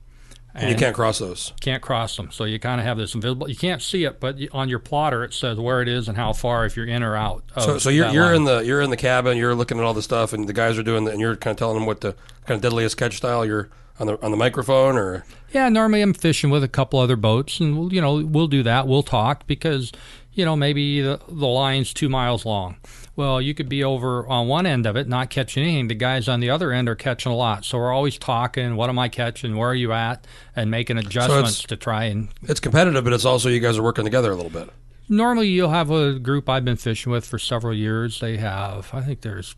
[0.55, 1.53] And you can't cross those.
[1.61, 2.31] can't cross them.
[2.31, 3.49] So you kind of have this invisible.
[3.49, 6.35] You can't see it, but on your plotter it says where it is and how
[6.35, 7.43] far if you're in or out.
[7.59, 8.35] So, so you're you're line.
[8.35, 9.39] in the you're in the cabin.
[9.39, 11.53] You're looking at all the stuff, and the guys are doing, the, and you're kind
[11.53, 12.15] of telling them what the
[12.47, 13.47] kind of deadliest catch style.
[13.47, 17.17] You're on the on the microphone, or Yeah, normally I'm fishing with a couple other
[17.17, 18.87] boats, and we'll, you know we'll do that.
[18.87, 19.91] We'll talk because
[20.33, 22.77] you know maybe the, the line's two miles long.
[23.15, 25.89] Well, you could be over on one end of it not catching anything.
[25.89, 27.65] The guys on the other end are catching a lot.
[27.65, 28.77] So we're always talking.
[28.77, 29.57] What am I catching?
[29.57, 30.27] Where are you at?
[30.57, 32.29] And making adjustments to try and.
[32.43, 34.71] it's competitive, but it's also you guys are working together a little bit.
[35.09, 38.21] Normally you'll have a group I've been fishing with for several years.
[38.21, 39.57] They have I think there's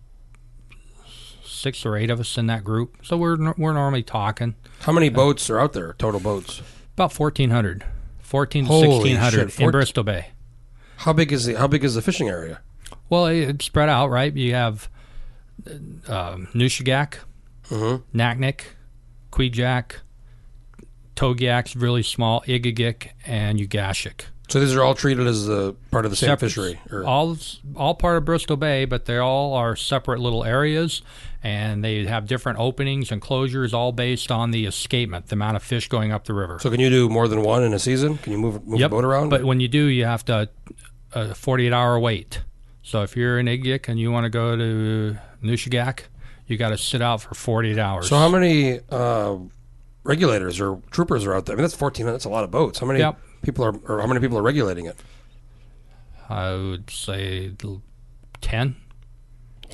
[1.45, 2.97] six or eight of us in that group.
[3.05, 4.57] So we're we're normally talking.
[4.81, 5.95] How many boats are out there?
[5.99, 6.61] Total boats.
[6.95, 7.85] About 1,400.
[8.21, 10.29] 14 to 1,600 shit, in Bristol Bay.
[10.99, 12.61] How big is the How big is the fishing area?
[13.15, 14.35] Well, it- it's spread out, right?
[14.35, 14.89] You have
[16.09, 17.19] um, Nushagak,
[17.71, 18.19] Mm-hmm.
[18.19, 18.61] Naknek,
[19.33, 19.93] Kvichak,
[21.17, 24.23] Togiak's really small, Egegik, and Ugashik.
[24.51, 26.81] So these are all treated as a part of the same Separate- fishery.
[26.91, 27.39] Or, All
[27.77, 31.01] all part of Bristol Bay, but they all are separate little areas,
[31.43, 35.63] and they have different openings and closures, all based on the escapement, the amount of
[35.63, 36.59] fish going up the river.
[36.61, 38.19] so can you do more than one in a season?
[38.19, 39.31] Can you move move Yep, the boat around?
[39.31, 40.49] But when you do, you have to
[41.15, 42.43] a 48 hour wait.
[42.87, 46.01] So if you're in Igik and you want to go to Nushagak,
[46.47, 48.09] you got to sit out for 48 hours.
[48.09, 49.37] so how many uh,
[50.05, 51.55] regulators or troopers are out there?
[51.55, 52.05] I mean, that's fourteen.
[52.05, 52.79] That's a lot of boats.
[52.79, 53.19] How many Yep.
[53.43, 54.97] people are, or how many people are regulating it?
[56.29, 57.53] I would say
[58.43, 58.77] 10.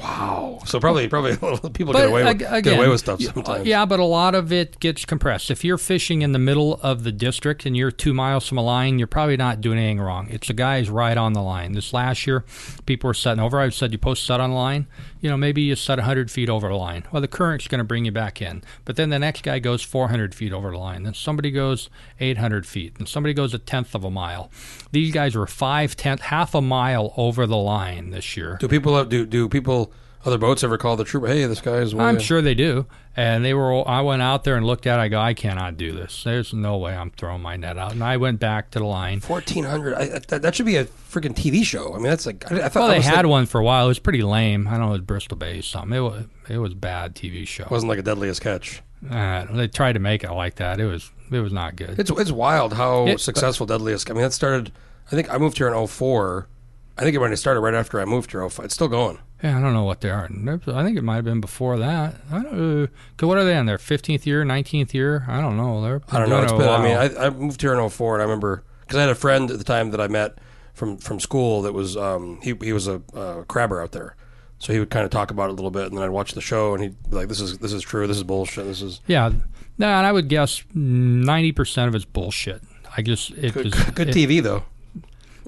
[0.00, 0.60] Wow.
[0.66, 3.20] So probably probably a lot people But get away with, ag- get away with stuff
[3.20, 3.66] sometimes.
[3.66, 5.50] Yeah, but a lot of it gets compressed.
[5.50, 8.62] If you're fishing in the middle of the district and you're two miles from a
[8.62, 10.28] line, you're probably not doing anything wrong.
[10.30, 11.72] It's the guys right on the line.
[11.72, 12.44] This last year,
[12.86, 13.58] people were setting over.
[13.58, 14.86] I said you post set on the line.
[15.20, 17.04] You know, maybe you set 100 feet over the line.
[17.12, 18.62] Well, the current's going to bring you back in.
[18.84, 21.02] But then the next guy goes 400 feet over the line.
[21.02, 22.96] Then somebody goes 800 feet.
[22.98, 24.50] And somebody goes a tenth of a mile.
[24.92, 28.56] These guys were five tenth, half a mile over the line this year.
[28.60, 29.92] Do people do do people
[30.24, 31.26] other boats ever call the troop?
[31.26, 31.94] Hey, this guy's.
[31.94, 32.86] way- I'm sure they do.
[33.16, 33.86] And they were.
[33.88, 34.98] I went out there and looked at.
[34.98, 35.02] it.
[35.02, 36.22] I go, I cannot do this.
[36.24, 37.92] There's no way I'm throwing my net out.
[37.92, 39.20] And I went back to the line.
[39.20, 39.94] Fourteen hundred.
[39.94, 41.92] I- That, that should be a freaking TV show.
[41.92, 42.50] I mean, that's like.
[42.50, 43.86] I, I thought Well, they had thinking- one for a while.
[43.86, 44.68] It was pretty lame.
[44.68, 44.86] I don't know.
[44.88, 45.96] It was Bristol Bay or something.
[45.96, 46.24] It was.
[46.48, 47.64] It was bad TV show.
[47.64, 48.82] It Wasn't like a deadliest catch.
[49.10, 50.78] Uh, they tried to make it like that.
[50.80, 51.10] It was.
[51.30, 51.98] It was not good.
[51.98, 54.10] It's it's wild how It- successful Deadliest.
[54.10, 54.72] I mean, that started.
[55.06, 56.46] I think I moved here in 04.
[56.98, 58.48] I think it when it started right after I moved here.
[58.48, 58.64] 05.
[58.66, 59.18] It's still going.
[59.42, 60.24] Yeah, I don't know what they are.
[60.28, 62.16] I think it might have been before that.
[62.30, 62.84] I don't.
[62.84, 65.24] Uh, 'cause what are they in their 15th year, 19th year?
[65.28, 65.80] I don't know.
[65.80, 66.02] They're.
[66.10, 66.42] I don't know.
[66.42, 66.68] it a been.
[66.68, 66.96] I mean.
[66.96, 69.58] I, I moved here in 04, and I remember because I had a friend at
[69.58, 70.36] the time that I met
[70.74, 74.14] from from school that was um, he he was a uh, crabber out there.
[74.58, 76.32] So he would kind of talk about it a little bit, and then I'd watch
[76.34, 78.06] the show, and he'd be like, "This is this is true.
[78.06, 78.66] This is bullshit.
[78.66, 79.30] This is Yeah,
[79.78, 82.60] no, and I would guess ninety percent of it's bullshit.
[82.94, 84.64] I just it good, was good it- TV though."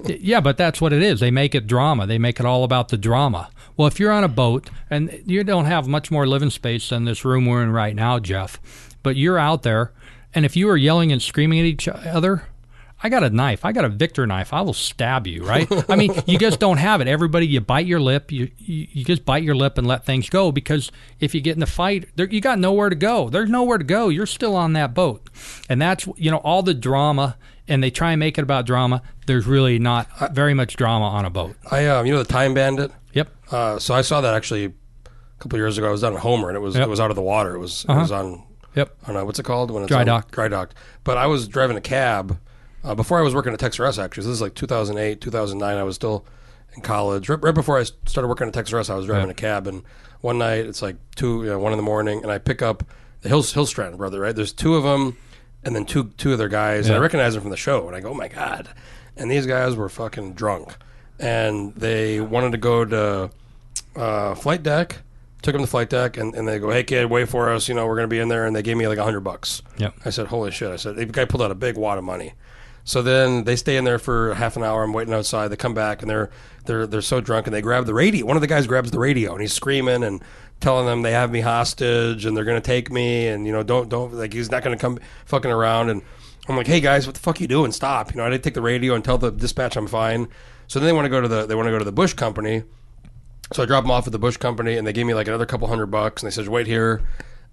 [0.05, 1.19] Yeah, but that's what it is.
[1.19, 2.07] They make it drama.
[2.07, 3.49] They make it all about the drama.
[3.75, 7.05] Well, if you're on a boat and you don't have much more living space than
[7.05, 8.59] this room we're in right now, Jeff,
[9.01, 9.91] but you're out there,
[10.33, 12.43] and if you are yelling and screaming at each other,
[13.05, 13.65] I got a knife.
[13.65, 14.53] I got a Victor knife.
[14.53, 15.67] I will stab you, right?
[15.89, 17.07] I mean, you just don't have it.
[17.07, 18.31] Everybody, you bite your lip.
[18.31, 21.57] You, you you just bite your lip and let things go because if you get
[21.57, 23.29] in a fight, there, you got nowhere to go.
[23.29, 24.07] There's nowhere to go.
[24.07, 25.29] You're still on that boat,
[25.67, 27.37] and that's you know all the drama.
[27.65, 29.01] And they try and make it about drama.
[29.25, 31.55] There's really not very much drama on a boat.
[31.71, 32.91] I um, you know the Time Bandit.
[33.13, 33.29] Yep.
[33.51, 34.71] Uh, so I saw that actually a
[35.39, 35.87] couple of years ago.
[35.87, 36.87] I was down in Homer, and it was Yep.
[36.87, 37.55] it was out of the water.
[37.55, 38.01] It was it Uh-huh.
[38.01, 38.43] was on
[38.75, 38.95] Yep.
[39.03, 40.31] I don't know what's it called when it's Dry on- docked.
[40.31, 40.73] Dry docked.
[41.03, 42.37] But I was driving a cab
[42.83, 43.97] uh, before I was working at Tex R Us.
[43.99, 45.77] Actually, so this is like 2008, 2009.
[45.77, 46.25] I was still
[46.75, 47.29] in college.
[47.29, 49.67] Right, right before I started working at Tex R Us, I was driving a cab,
[49.67, 49.83] and
[50.21, 52.83] one night it's like two, you know, one in the morning, and I pick up
[53.21, 54.19] the Hill Hillstrand brother.
[54.21, 55.17] Right, there's two of them,
[55.63, 56.87] and then two two other guys.
[56.87, 58.69] And I recognize them from the show, and I go, oh my god.
[59.15, 60.75] And these guys were fucking drunk,
[61.19, 63.31] and they wanted to go to
[63.95, 64.99] uh, flight deck.
[65.41, 67.67] Took them to flight deck, and, and they go, "Hey kid, wait for us.
[67.67, 69.61] You know, we're gonna be in there." And they gave me like a hundred bucks.
[69.77, 69.93] Yep.
[70.05, 72.33] I said, "Holy shit!" I said, "The guy pulled out a big wad of money."
[72.85, 74.83] So then they stay in there for half an hour.
[74.83, 75.47] I'm waiting outside.
[75.49, 76.29] They come back and they're
[76.65, 78.25] they're they're so drunk and they grab the radio.
[78.25, 80.21] One of the guys grabs the radio and he's screaming and
[80.59, 83.89] telling them they have me hostage and they're gonna take me and you know don't
[83.89, 86.01] don't like he's not gonna come fucking around and
[86.47, 87.71] I'm like, hey guys, what the fuck you doing?
[87.71, 88.11] Stop!
[88.11, 90.27] You know, I didn't take the radio and tell the dispatch I'm fine.
[90.67, 92.13] So then they want to go to the they want to go to the Bush
[92.13, 92.63] Company.
[93.51, 95.45] So I dropped them off at the Bush Company, and they gave me like another
[95.45, 97.01] couple hundred bucks, and they said, "Wait here."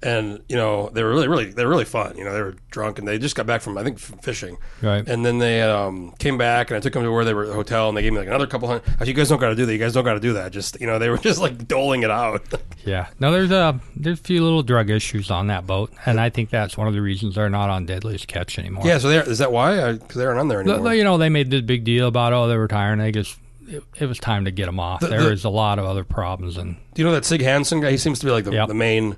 [0.03, 2.17] And you know they were really, really, they were really fun.
[2.17, 4.57] You know they were drunk, and they just got back from I think from fishing.
[4.81, 5.07] Right.
[5.07, 7.49] And then they um, came back, and I took them to where they were at
[7.49, 8.85] the hotel, and they gave me like another couple hundred.
[8.95, 9.73] I said, "You guys don't got to do that.
[9.75, 12.03] You guys don't got to do that." Just you know they were just like doling
[12.03, 12.43] it out.
[12.83, 13.09] Yeah.
[13.21, 16.49] No, there's a there's a few little drug issues on that boat, and I think
[16.49, 18.87] that's one of the reasons they're not on Deadliest Catch anymore.
[18.87, 18.97] yeah.
[18.97, 19.93] So they is that why?
[19.93, 20.89] Because they aren't on there The- anymore.
[20.89, 22.99] the- you know, they made this big deal about oh they're retiring.
[23.01, 25.01] They just it, it was time to get them off.
[25.01, 27.43] The- There the- is a lot of other problems, and do you know that Sig
[27.43, 27.91] Hansen guy?
[27.91, 28.69] He seems to be like the, Yep.
[28.69, 29.15] the main,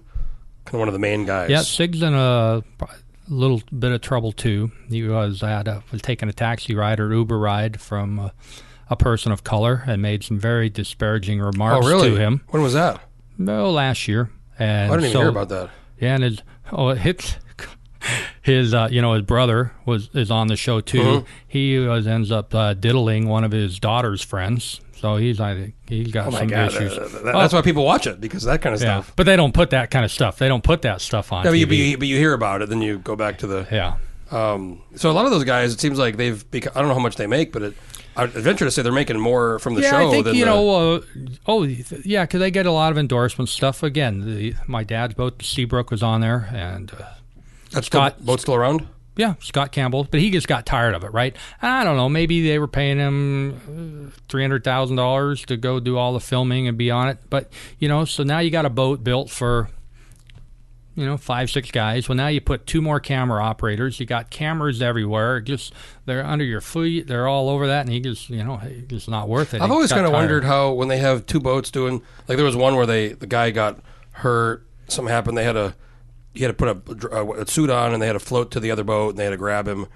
[0.65, 1.51] kind of one of the main guys.
[1.51, 2.63] yeah, Sig's in a
[3.29, 4.71] little bit of trouble too.
[4.89, 8.33] He was had a, was taking a taxi ride or Uber ride from a,
[8.91, 12.11] a person of color and made some very disparaging Oh remarks really?
[12.11, 12.43] to him.
[12.51, 13.01] When was that?
[13.39, 14.31] No, last year.
[14.59, 15.71] And I didn't even so- hear about that.
[15.99, 17.37] Yeah, and his oh, it hits
[18.43, 20.99] his uh, you know his brother was is on the show too.
[20.99, 21.25] Mhm.
[21.49, 25.75] He was ends up uh, diddling one of his daughter's friends, so he's I think
[25.89, 26.99] he's got Oh some god, issues.
[26.99, 27.59] Uh, that- that's Oh.
[27.59, 29.13] why people watch it because that kind of yeah, stuff.
[29.17, 30.39] but they don't put that kind of stuff.
[30.39, 31.69] They don't put that stuff on Yeah, but you, TV.
[31.69, 33.67] but, you, but you hear about it, then you go back to the.
[33.71, 33.95] yeah,
[34.31, 36.49] Um, so a lot of those guys, it seems like they've.
[36.51, 37.75] Become, I don't know how much they make, but it
[38.17, 40.45] I'd venture to say they're making more from the yeah, show I think than you
[40.45, 40.97] the, know.
[40.97, 41.01] Uh,
[41.47, 43.83] oh, yeah, because they get a lot of endorsement stuff.
[43.83, 47.05] Again, the, my dad's boat, the Seabrook, was on there, and uh,
[47.73, 48.87] that's Scott- still, boat's still around.
[49.17, 50.07] yeah, Scott Campbell.
[50.11, 51.37] But he just got tired of it, right?
[51.61, 52.09] I don't know.
[52.09, 56.21] Maybe they were paying him uh, three hundred thousand dollars to go do all the
[56.21, 57.19] filming and be on it.
[57.31, 59.69] But you know, so now you got a boat built for.
[60.95, 62.07] You know, five, six guys.
[62.07, 63.99] Well, now you put two more camera operators.
[63.99, 65.41] You got cameras everywhere.
[65.41, 65.73] Just
[66.05, 67.07] they're under your feet.
[67.07, 69.63] They're all over that, and he just, you know, it's not worth it.
[69.63, 72.45] I've He always kind of wondered how when they have two boats doing like there
[72.45, 73.79] was one where they the guy got
[74.11, 75.39] hurt, something happened.
[75.39, 75.75] They had a
[76.35, 78.71] he had to put a, a, suit on and they had to float to the
[78.71, 79.87] other boat and they had to grab him.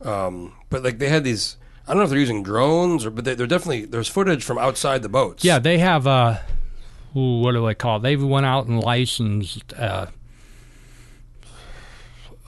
[0.00, 3.24] Um, but like they had these, I don't know if they're using drones or, but
[3.24, 5.44] they, they're definitely there's footage from outside the boats.
[5.44, 6.06] Yeah, they have.
[6.06, 6.38] Uh,
[7.16, 8.02] ooh, what do I call it?
[8.02, 10.06] They went out and licensed uh,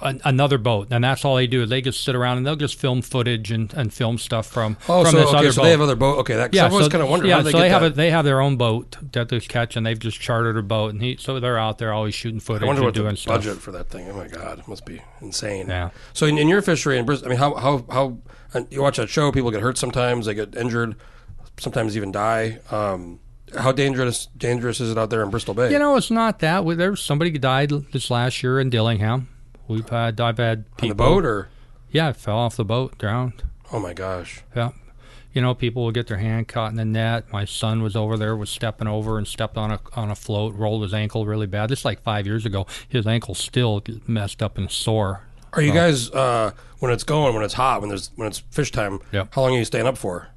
[0.03, 1.65] an, another boat, and that's all they do.
[1.67, 5.03] They just sit around and they'll just film footage and, and film stuff from Oh,
[5.05, 5.65] from so this okay, other so boat.
[5.65, 6.19] they have other boat.
[6.19, 6.53] Okay, that.
[6.55, 7.31] yeah, so, kind of wondering.
[7.31, 9.87] yeah, they so they have a, they have their own boat that they catch, and
[9.87, 12.67] they've just chartered a boat, and he so they're out there always shooting footage I
[12.67, 13.37] wonder what doing the stuff.
[13.37, 14.09] budget for that thing.
[14.11, 15.69] Oh my god, it must be insane.
[15.69, 15.91] Yeah.
[16.13, 18.19] So in, in your fishery in Bristol, I mean, how how how
[18.53, 19.33] and you watch that show?
[19.33, 20.27] People get hurt sometimes.
[20.27, 20.97] They get injured.
[21.59, 22.59] Sometimes even die.
[22.71, 23.19] Um,
[23.59, 25.71] how dangerous dangerous is it out there in Bristol Bay?
[25.73, 26.65] You know, it's not that.
[26.65, 29.29] Well, There somebody who died this last year in Dillingham.
[29.69, 30.89] We've had I've had on people.
[30.89, 31.49] the boat or
[31.91, 33.43] Yeah, fell off the boat, drowned.
[33.73, 34.43] oh my gosh.
[34.55, 34.71] Yeah.
[35.33, 37.31] You know, people will get their hand caught in the net.
[37.31, 40.55] My son was over there, was stepping over and stepped on a on a float,
[40.55, 41.69] rolled his ankle really bad.
[41.69, 42.67] This is like five years ago.
[42.89, 45.23] His ankle still messed up and sore.
[45.53, 48.71] Are you guys uh, when it's going when it's hot when there's when it's fish
[48.73, 49.01] time?
[49.13, 49.27] Yeah.
[49.33, 50.29] How long are you staying up for?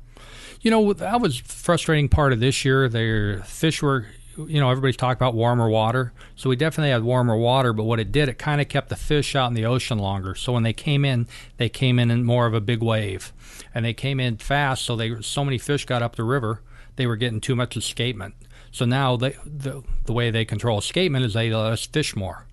[0.62, 2.90] You know, that was frustrating part of this year.
[2.90, 4.06] Their fish were,
[4.48, 6.14] you know, everybody's talking about warmer water.
[6.36, 8.96] So we definitely had warmer water, but what it did, it kind of kept the
[8.96, 10.36] fish out in the ocean longer.
[10.36, 13.34] So when they came in, they came in in more of a big wave,
[13.74, 14.86] and they came in fast.
[14.86, 16.62] So they so many fish got up the river,
[16.96, 18.36] they were getting too much escapement.
[18.72, 22.46] So now they, the the way they control escapement is they let us fish more.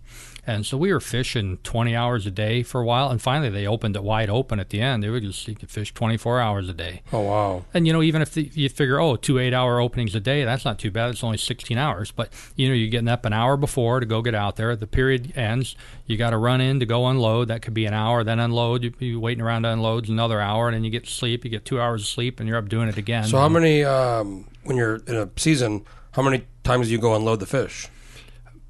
[0.46, 3.66] And so we were fishing 20 hours a day for a while, and finally they
[3.66, 5.02] opened it wide open at the end.
[5.02, 7.02] They would just you could fish 24 hours a day.
[7.12, 7.64] Oh wow.
[7.74, 10.64] And you know, even if the, you figure, oh, two eight-hour openings a day, that's
[10.64, 11.10] not too bad.
[11.10, 12.12] It's only 16 hours.
[12.12, 14.76] But you know, you're getting up an hour before to go get out there.
[14.76, 15.74] The period ends.
[16.06, 17.48] You got to run in to go unload.
[17.48, 18.22] That could be an hour.
[18.22, 18.84] Then unload.
[18.84, 21.44] You be waiting around to unload another hour, and then you get to sleep.
[21.44, 23.24] You get two hours of sleep, and you're up doing it again.
[23.24, 25.84] So how many um, when you're in a season?
[26.12, 27.88] How many times do you go unload the fish?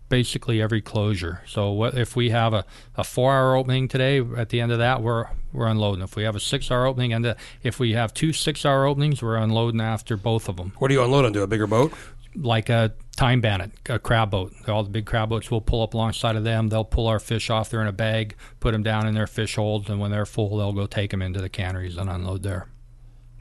[0.08, 1.42] Basically every closure.
[1.46, 2.64] So what if we have a,
[2.96, 4.20] a four hour opening today?
[4.36, 6.02] At the end of that, we're we're unloading.
[6.02, 8.86] If we have a six hour opening, and the, if we have two six hour
[8.86, 10.72] openings, we're unloading after both of them.
[10.78, 11.92] What do you unload onto a bigger boat?
[12.38, 14.52] like a time bandit, a crab boat.
[14.68, 16.68] All the big crab boats will pull up alongside of them.
[16.68, 19.56] They'll pull our fish off there in a bag, put them down in their fish
[19.56, 22.68] holds, and when they're full, they'll go take them into the canneries and unload there.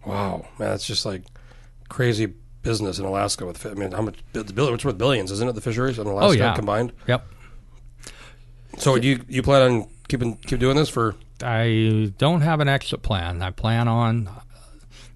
[0.05, 1.23] Wow, man, that's just like
[1.89, 2.33] crazy
[2.65, 3.65] business in Alaska with.
[3.65, 4.15] I mean, how much?
[4.33, 5.53] It's worth billions, isn't it?
[5.53, 6.55] The fisheries in Alaska oh, yeah.
[6.55, 6.91] combined.
[7.07, 7.25] Yep.
[8.77, 11.15] So do you you plan on keeping keep doing this for?
[11.41, 13.41] I don't have an exit plan.
[13.41, 14.29] I plan on.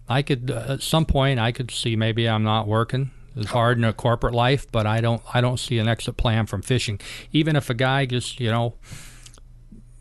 [0.07, 3.77] I could uh, at some point I could see maybe I'm not working as hard
[3.77, 6.99] in a corporate life, but I don't I don't see an exit plan from fishing.
[7.33, 8.75] Even if a guy just you know,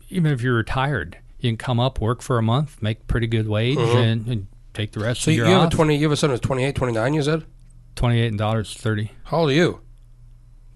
[0.09, 3.47] even if you're retired, you can come up work for a month, make pretty good
[3.47, 5.73] wage, and, and take the rest So of you, your you have off.
[5.73, 5.95] a twenty.
[5.97, 7.45] You have a son who's 28, 29, You said.
[7.95, 9.11] Twenty eight and dollars thirty.
[9.25, 9.81] How old are you?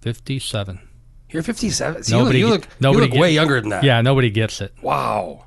[0.01, 0.79] Fifty seven.
[1.29, 2.03] You're fifty seven.
[2.09, 3.83] Nobody you look, you look, nobody you look way younger than that.
[3.83, 4.73] Yeah, nobody gets it.
[4.81, 5.45] Wow.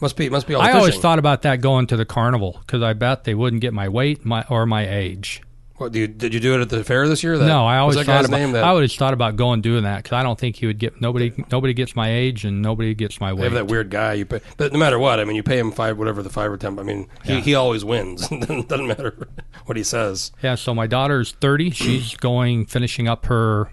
[0.00, 2.94] Must be must be I always thought about that going to the carnival because I
[2.94, 5.40] bet they wouldn't get my weight, my or my age.
[5.76, 7.36] What, do you, did you do it at the fair this year?
[7.36, 8.52] That, no, I always thought about.
[8.52, 11.00] that I always thought about going doing that because I don't think he would get
[11.00, 11.32] nobody.
[11.50, 13.42] Nobody gets my age and nobody gets my They weight.
[13.44, 15.72] have that weird guy you pay, but no matter what, I mean, you pay him
[15.72, 16.78] five, whatever the five or ten.
[16.78, 17.40] I mean, he, Yeah.
[17.40, 18.28] he always wins.
[18.28, 19.26] doesn't matter
[19.66, 20.30] what he says.
[20.44, 21.70] Yeah, so my daughter's 30.
[21.70, 23.72] She's going, finishing up her,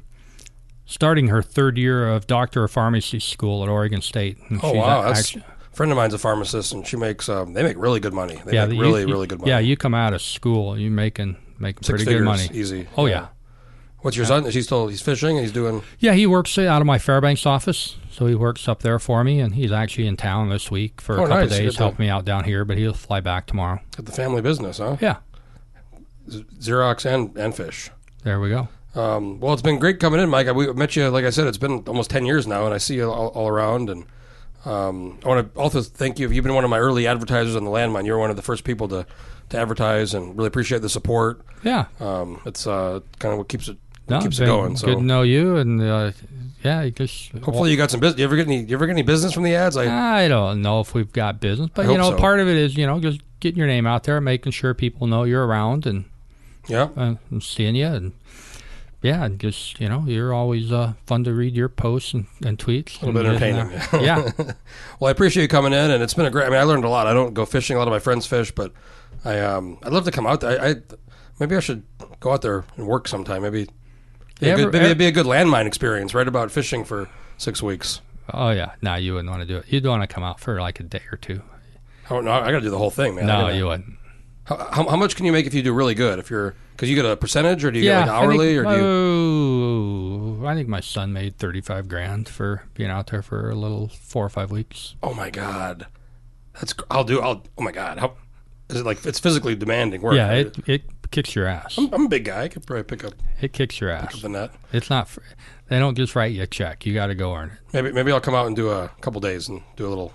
[0.87, 4.37] starting her third year of doctor of pharmacy school at Oregon State.
[4.49, 5.35] And Oh she's wow, a- that's
[5.71, 8.41] friend of mine's a pharmacist, and she makes um, they make really good money.
[8.43, 9.51] They yeah, make the- really you- really good money.
[9.51, 12.49] Yeah, you come out of school, you're making making Six pretty figures, good money.
[12.53, 12.87] easy.
[12.97, 13.27] Oh yeah.
[13.99, 14.47] What's your son?
[14.47, 15.37] Is he still he's fishing?
[15.37, 15.83] and He's doing.
[15.99, 19.39] Yeah, he works out of my Fairbanks office, so he works up there for me,
[19.39, 21.49] and he's actually in town this week for a Oh, couple nice.
[21.57, 22.65] Days, to- helping me out down here.
[22.65, 23.79] But he'll fly back tomorrow.
[23.99, 24.97] At the family business, huh?
[24.99, 25.17] Yeah,
[26.29, 27.91] Z- Xerox and and fish.
[28.23, 28.69] there we go.
[28.95, 30.47] Um, well, it's been great coming in, Mike.
[30.47, 32.77] I, we met you, like I said, it's been almost 10 years now, and I
[32.77, 33.89] see you all, all around.
[33.89, 34.03] And
[34.65, 36.29] um, I want to also thank you.
[36.29, 38.05] You've been one of my early advertisers on the landmine.
[38.05, 39.05] You're one of the first people to,
[39.49, 41.41] to advertise and really appreciate the support.
[41.63, 43.77] Yeah, Um, it's uh, kind of what keeps it
[44.09, 44.73] no, keeps it going.
[44.73, 46.11] Good to know you, and uh,
[46.63, 48.19] yeah, you just hopefully you got some business.
[48.19, 48.63] You ever get any?
[48.63, 49.77] You ever get any business from the ads?
[49.77, 52.17] I I don't know if we've got business, but I you know, so.
[52.17, 55.07] part of it is you know just getting your name out there, making sure people
[55.07, 56.05] know you're around, and,
[56.67, 56.89] Yeah.
[56.97, 58.11] uh, and seeing you, and
[59.01, 62.57] yeah, and just you know, you're always uh, fun to read your posts and, and
[62.57, 63.01] tweets.
[63.01, 63.81] A little bit and, entertaining.
[63.93, 64.31] uh, yeah,
[64.99, 66.45] Well, I appreciate you coming in, and it's been a great.
[66.47, 67.07] I mean, I learned a lot.
[67.07, 67.75] I don't go fishing.
[67.75, 68.71] A lot of my friends fish, but
[69.25, 70.61] I um, I'd love to come out there.
[70.61, 70.75] I, I
[71.39, 71.83] maybe I should
[72.19, 73.41] go out there and work sometime.
[73.41, 73.67] Maybe,
[74.39, 76.13] Yeah, maybe it'd be a good landmine experience.
[76.13, 78.01] Right about fishing for six weeks.
[78.33, 78.73] oh yeah.
[78.81, 79.65] No, you wouldn't want to do it.
[79.67, 81.41] You'd want to come out for like a day or two.
[82.09, 83.25] Oh no, I got to do the whole thing, man.
[83.25, 83.95] No, you wouldn't.
[84.45, 86.19] How, how, much can you make if you do really good?
[86.19, 88.63] If you're because you get a percentage, or do you yeah, get like hourly, I
[88.63, 90.41] think, or do you?
[90.43, 93.87] oh, I think my son made thirty-five grand for being out there for a little
[93.87, 94.95] four or five weeks.
[95.03, 95.85] Oh my god,
[96.59, 97.21] that's I'll do.
[97.21, 97.43] I'll.
[97.57, 98.13] Oh my god, how
[98.69, 99.05] is it like?
[99.05, 100.15] It's physically demanding work.
[100.15, 101.77] yeah, it it kicks your ass.
[101.77, 102.43] I'm, I'm a big guy.
[102.43, 104.21] I could probably pick up, It kicks your ass.
[104.21, 104.51] the net.
[104.73, 105.09] It's not.
[105.67, 106.85] They don't just write you a check.
[106.85, 107.57] You got to go earn it.
[107.73, 110.11] Maybe maybe I'll come out and do a couple days and do a little,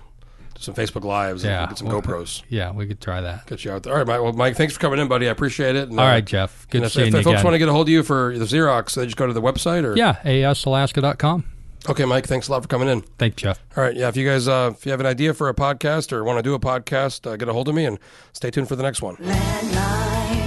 [0.59, 2.43] some Facebook lives and Yeah, get some well, GoPros.
[2.49, 3.45] Yeah, we could try that.
[3.47, 3.93] Get you out there.
[3.93, 4.21] All right, Mike.
[4.21, 5.27] Well, Mike, thanks for coming in, buddy.
[5.27, 5.89] I appreciate it.
[5.89, 6.67] And, All uh, Jeff.
[6.69, 7.45] Good and if, seeing if, you if folks again.
[7.45, 9.41] want to get a hold of you for the Xerox, they just go to the
[9.41, 11.45] website or yeah, asalaska.com.
[11.89, 12.27] Okay, Mike.
[12.27, 13.01] Thanks a lot for coming in.
[13.17, 13.63] Thanks, Jeff.
[13.75, 14.09] All right, yeah.
[14.09, 16.43] If you guys, uh, if you have an idea for a podcast or want to
[16.43, 17.97] do a podcast, uh, get a hold of me and
[18.33, 19.15] stay tuned for the next one.
[19.17, 20.46] Landmine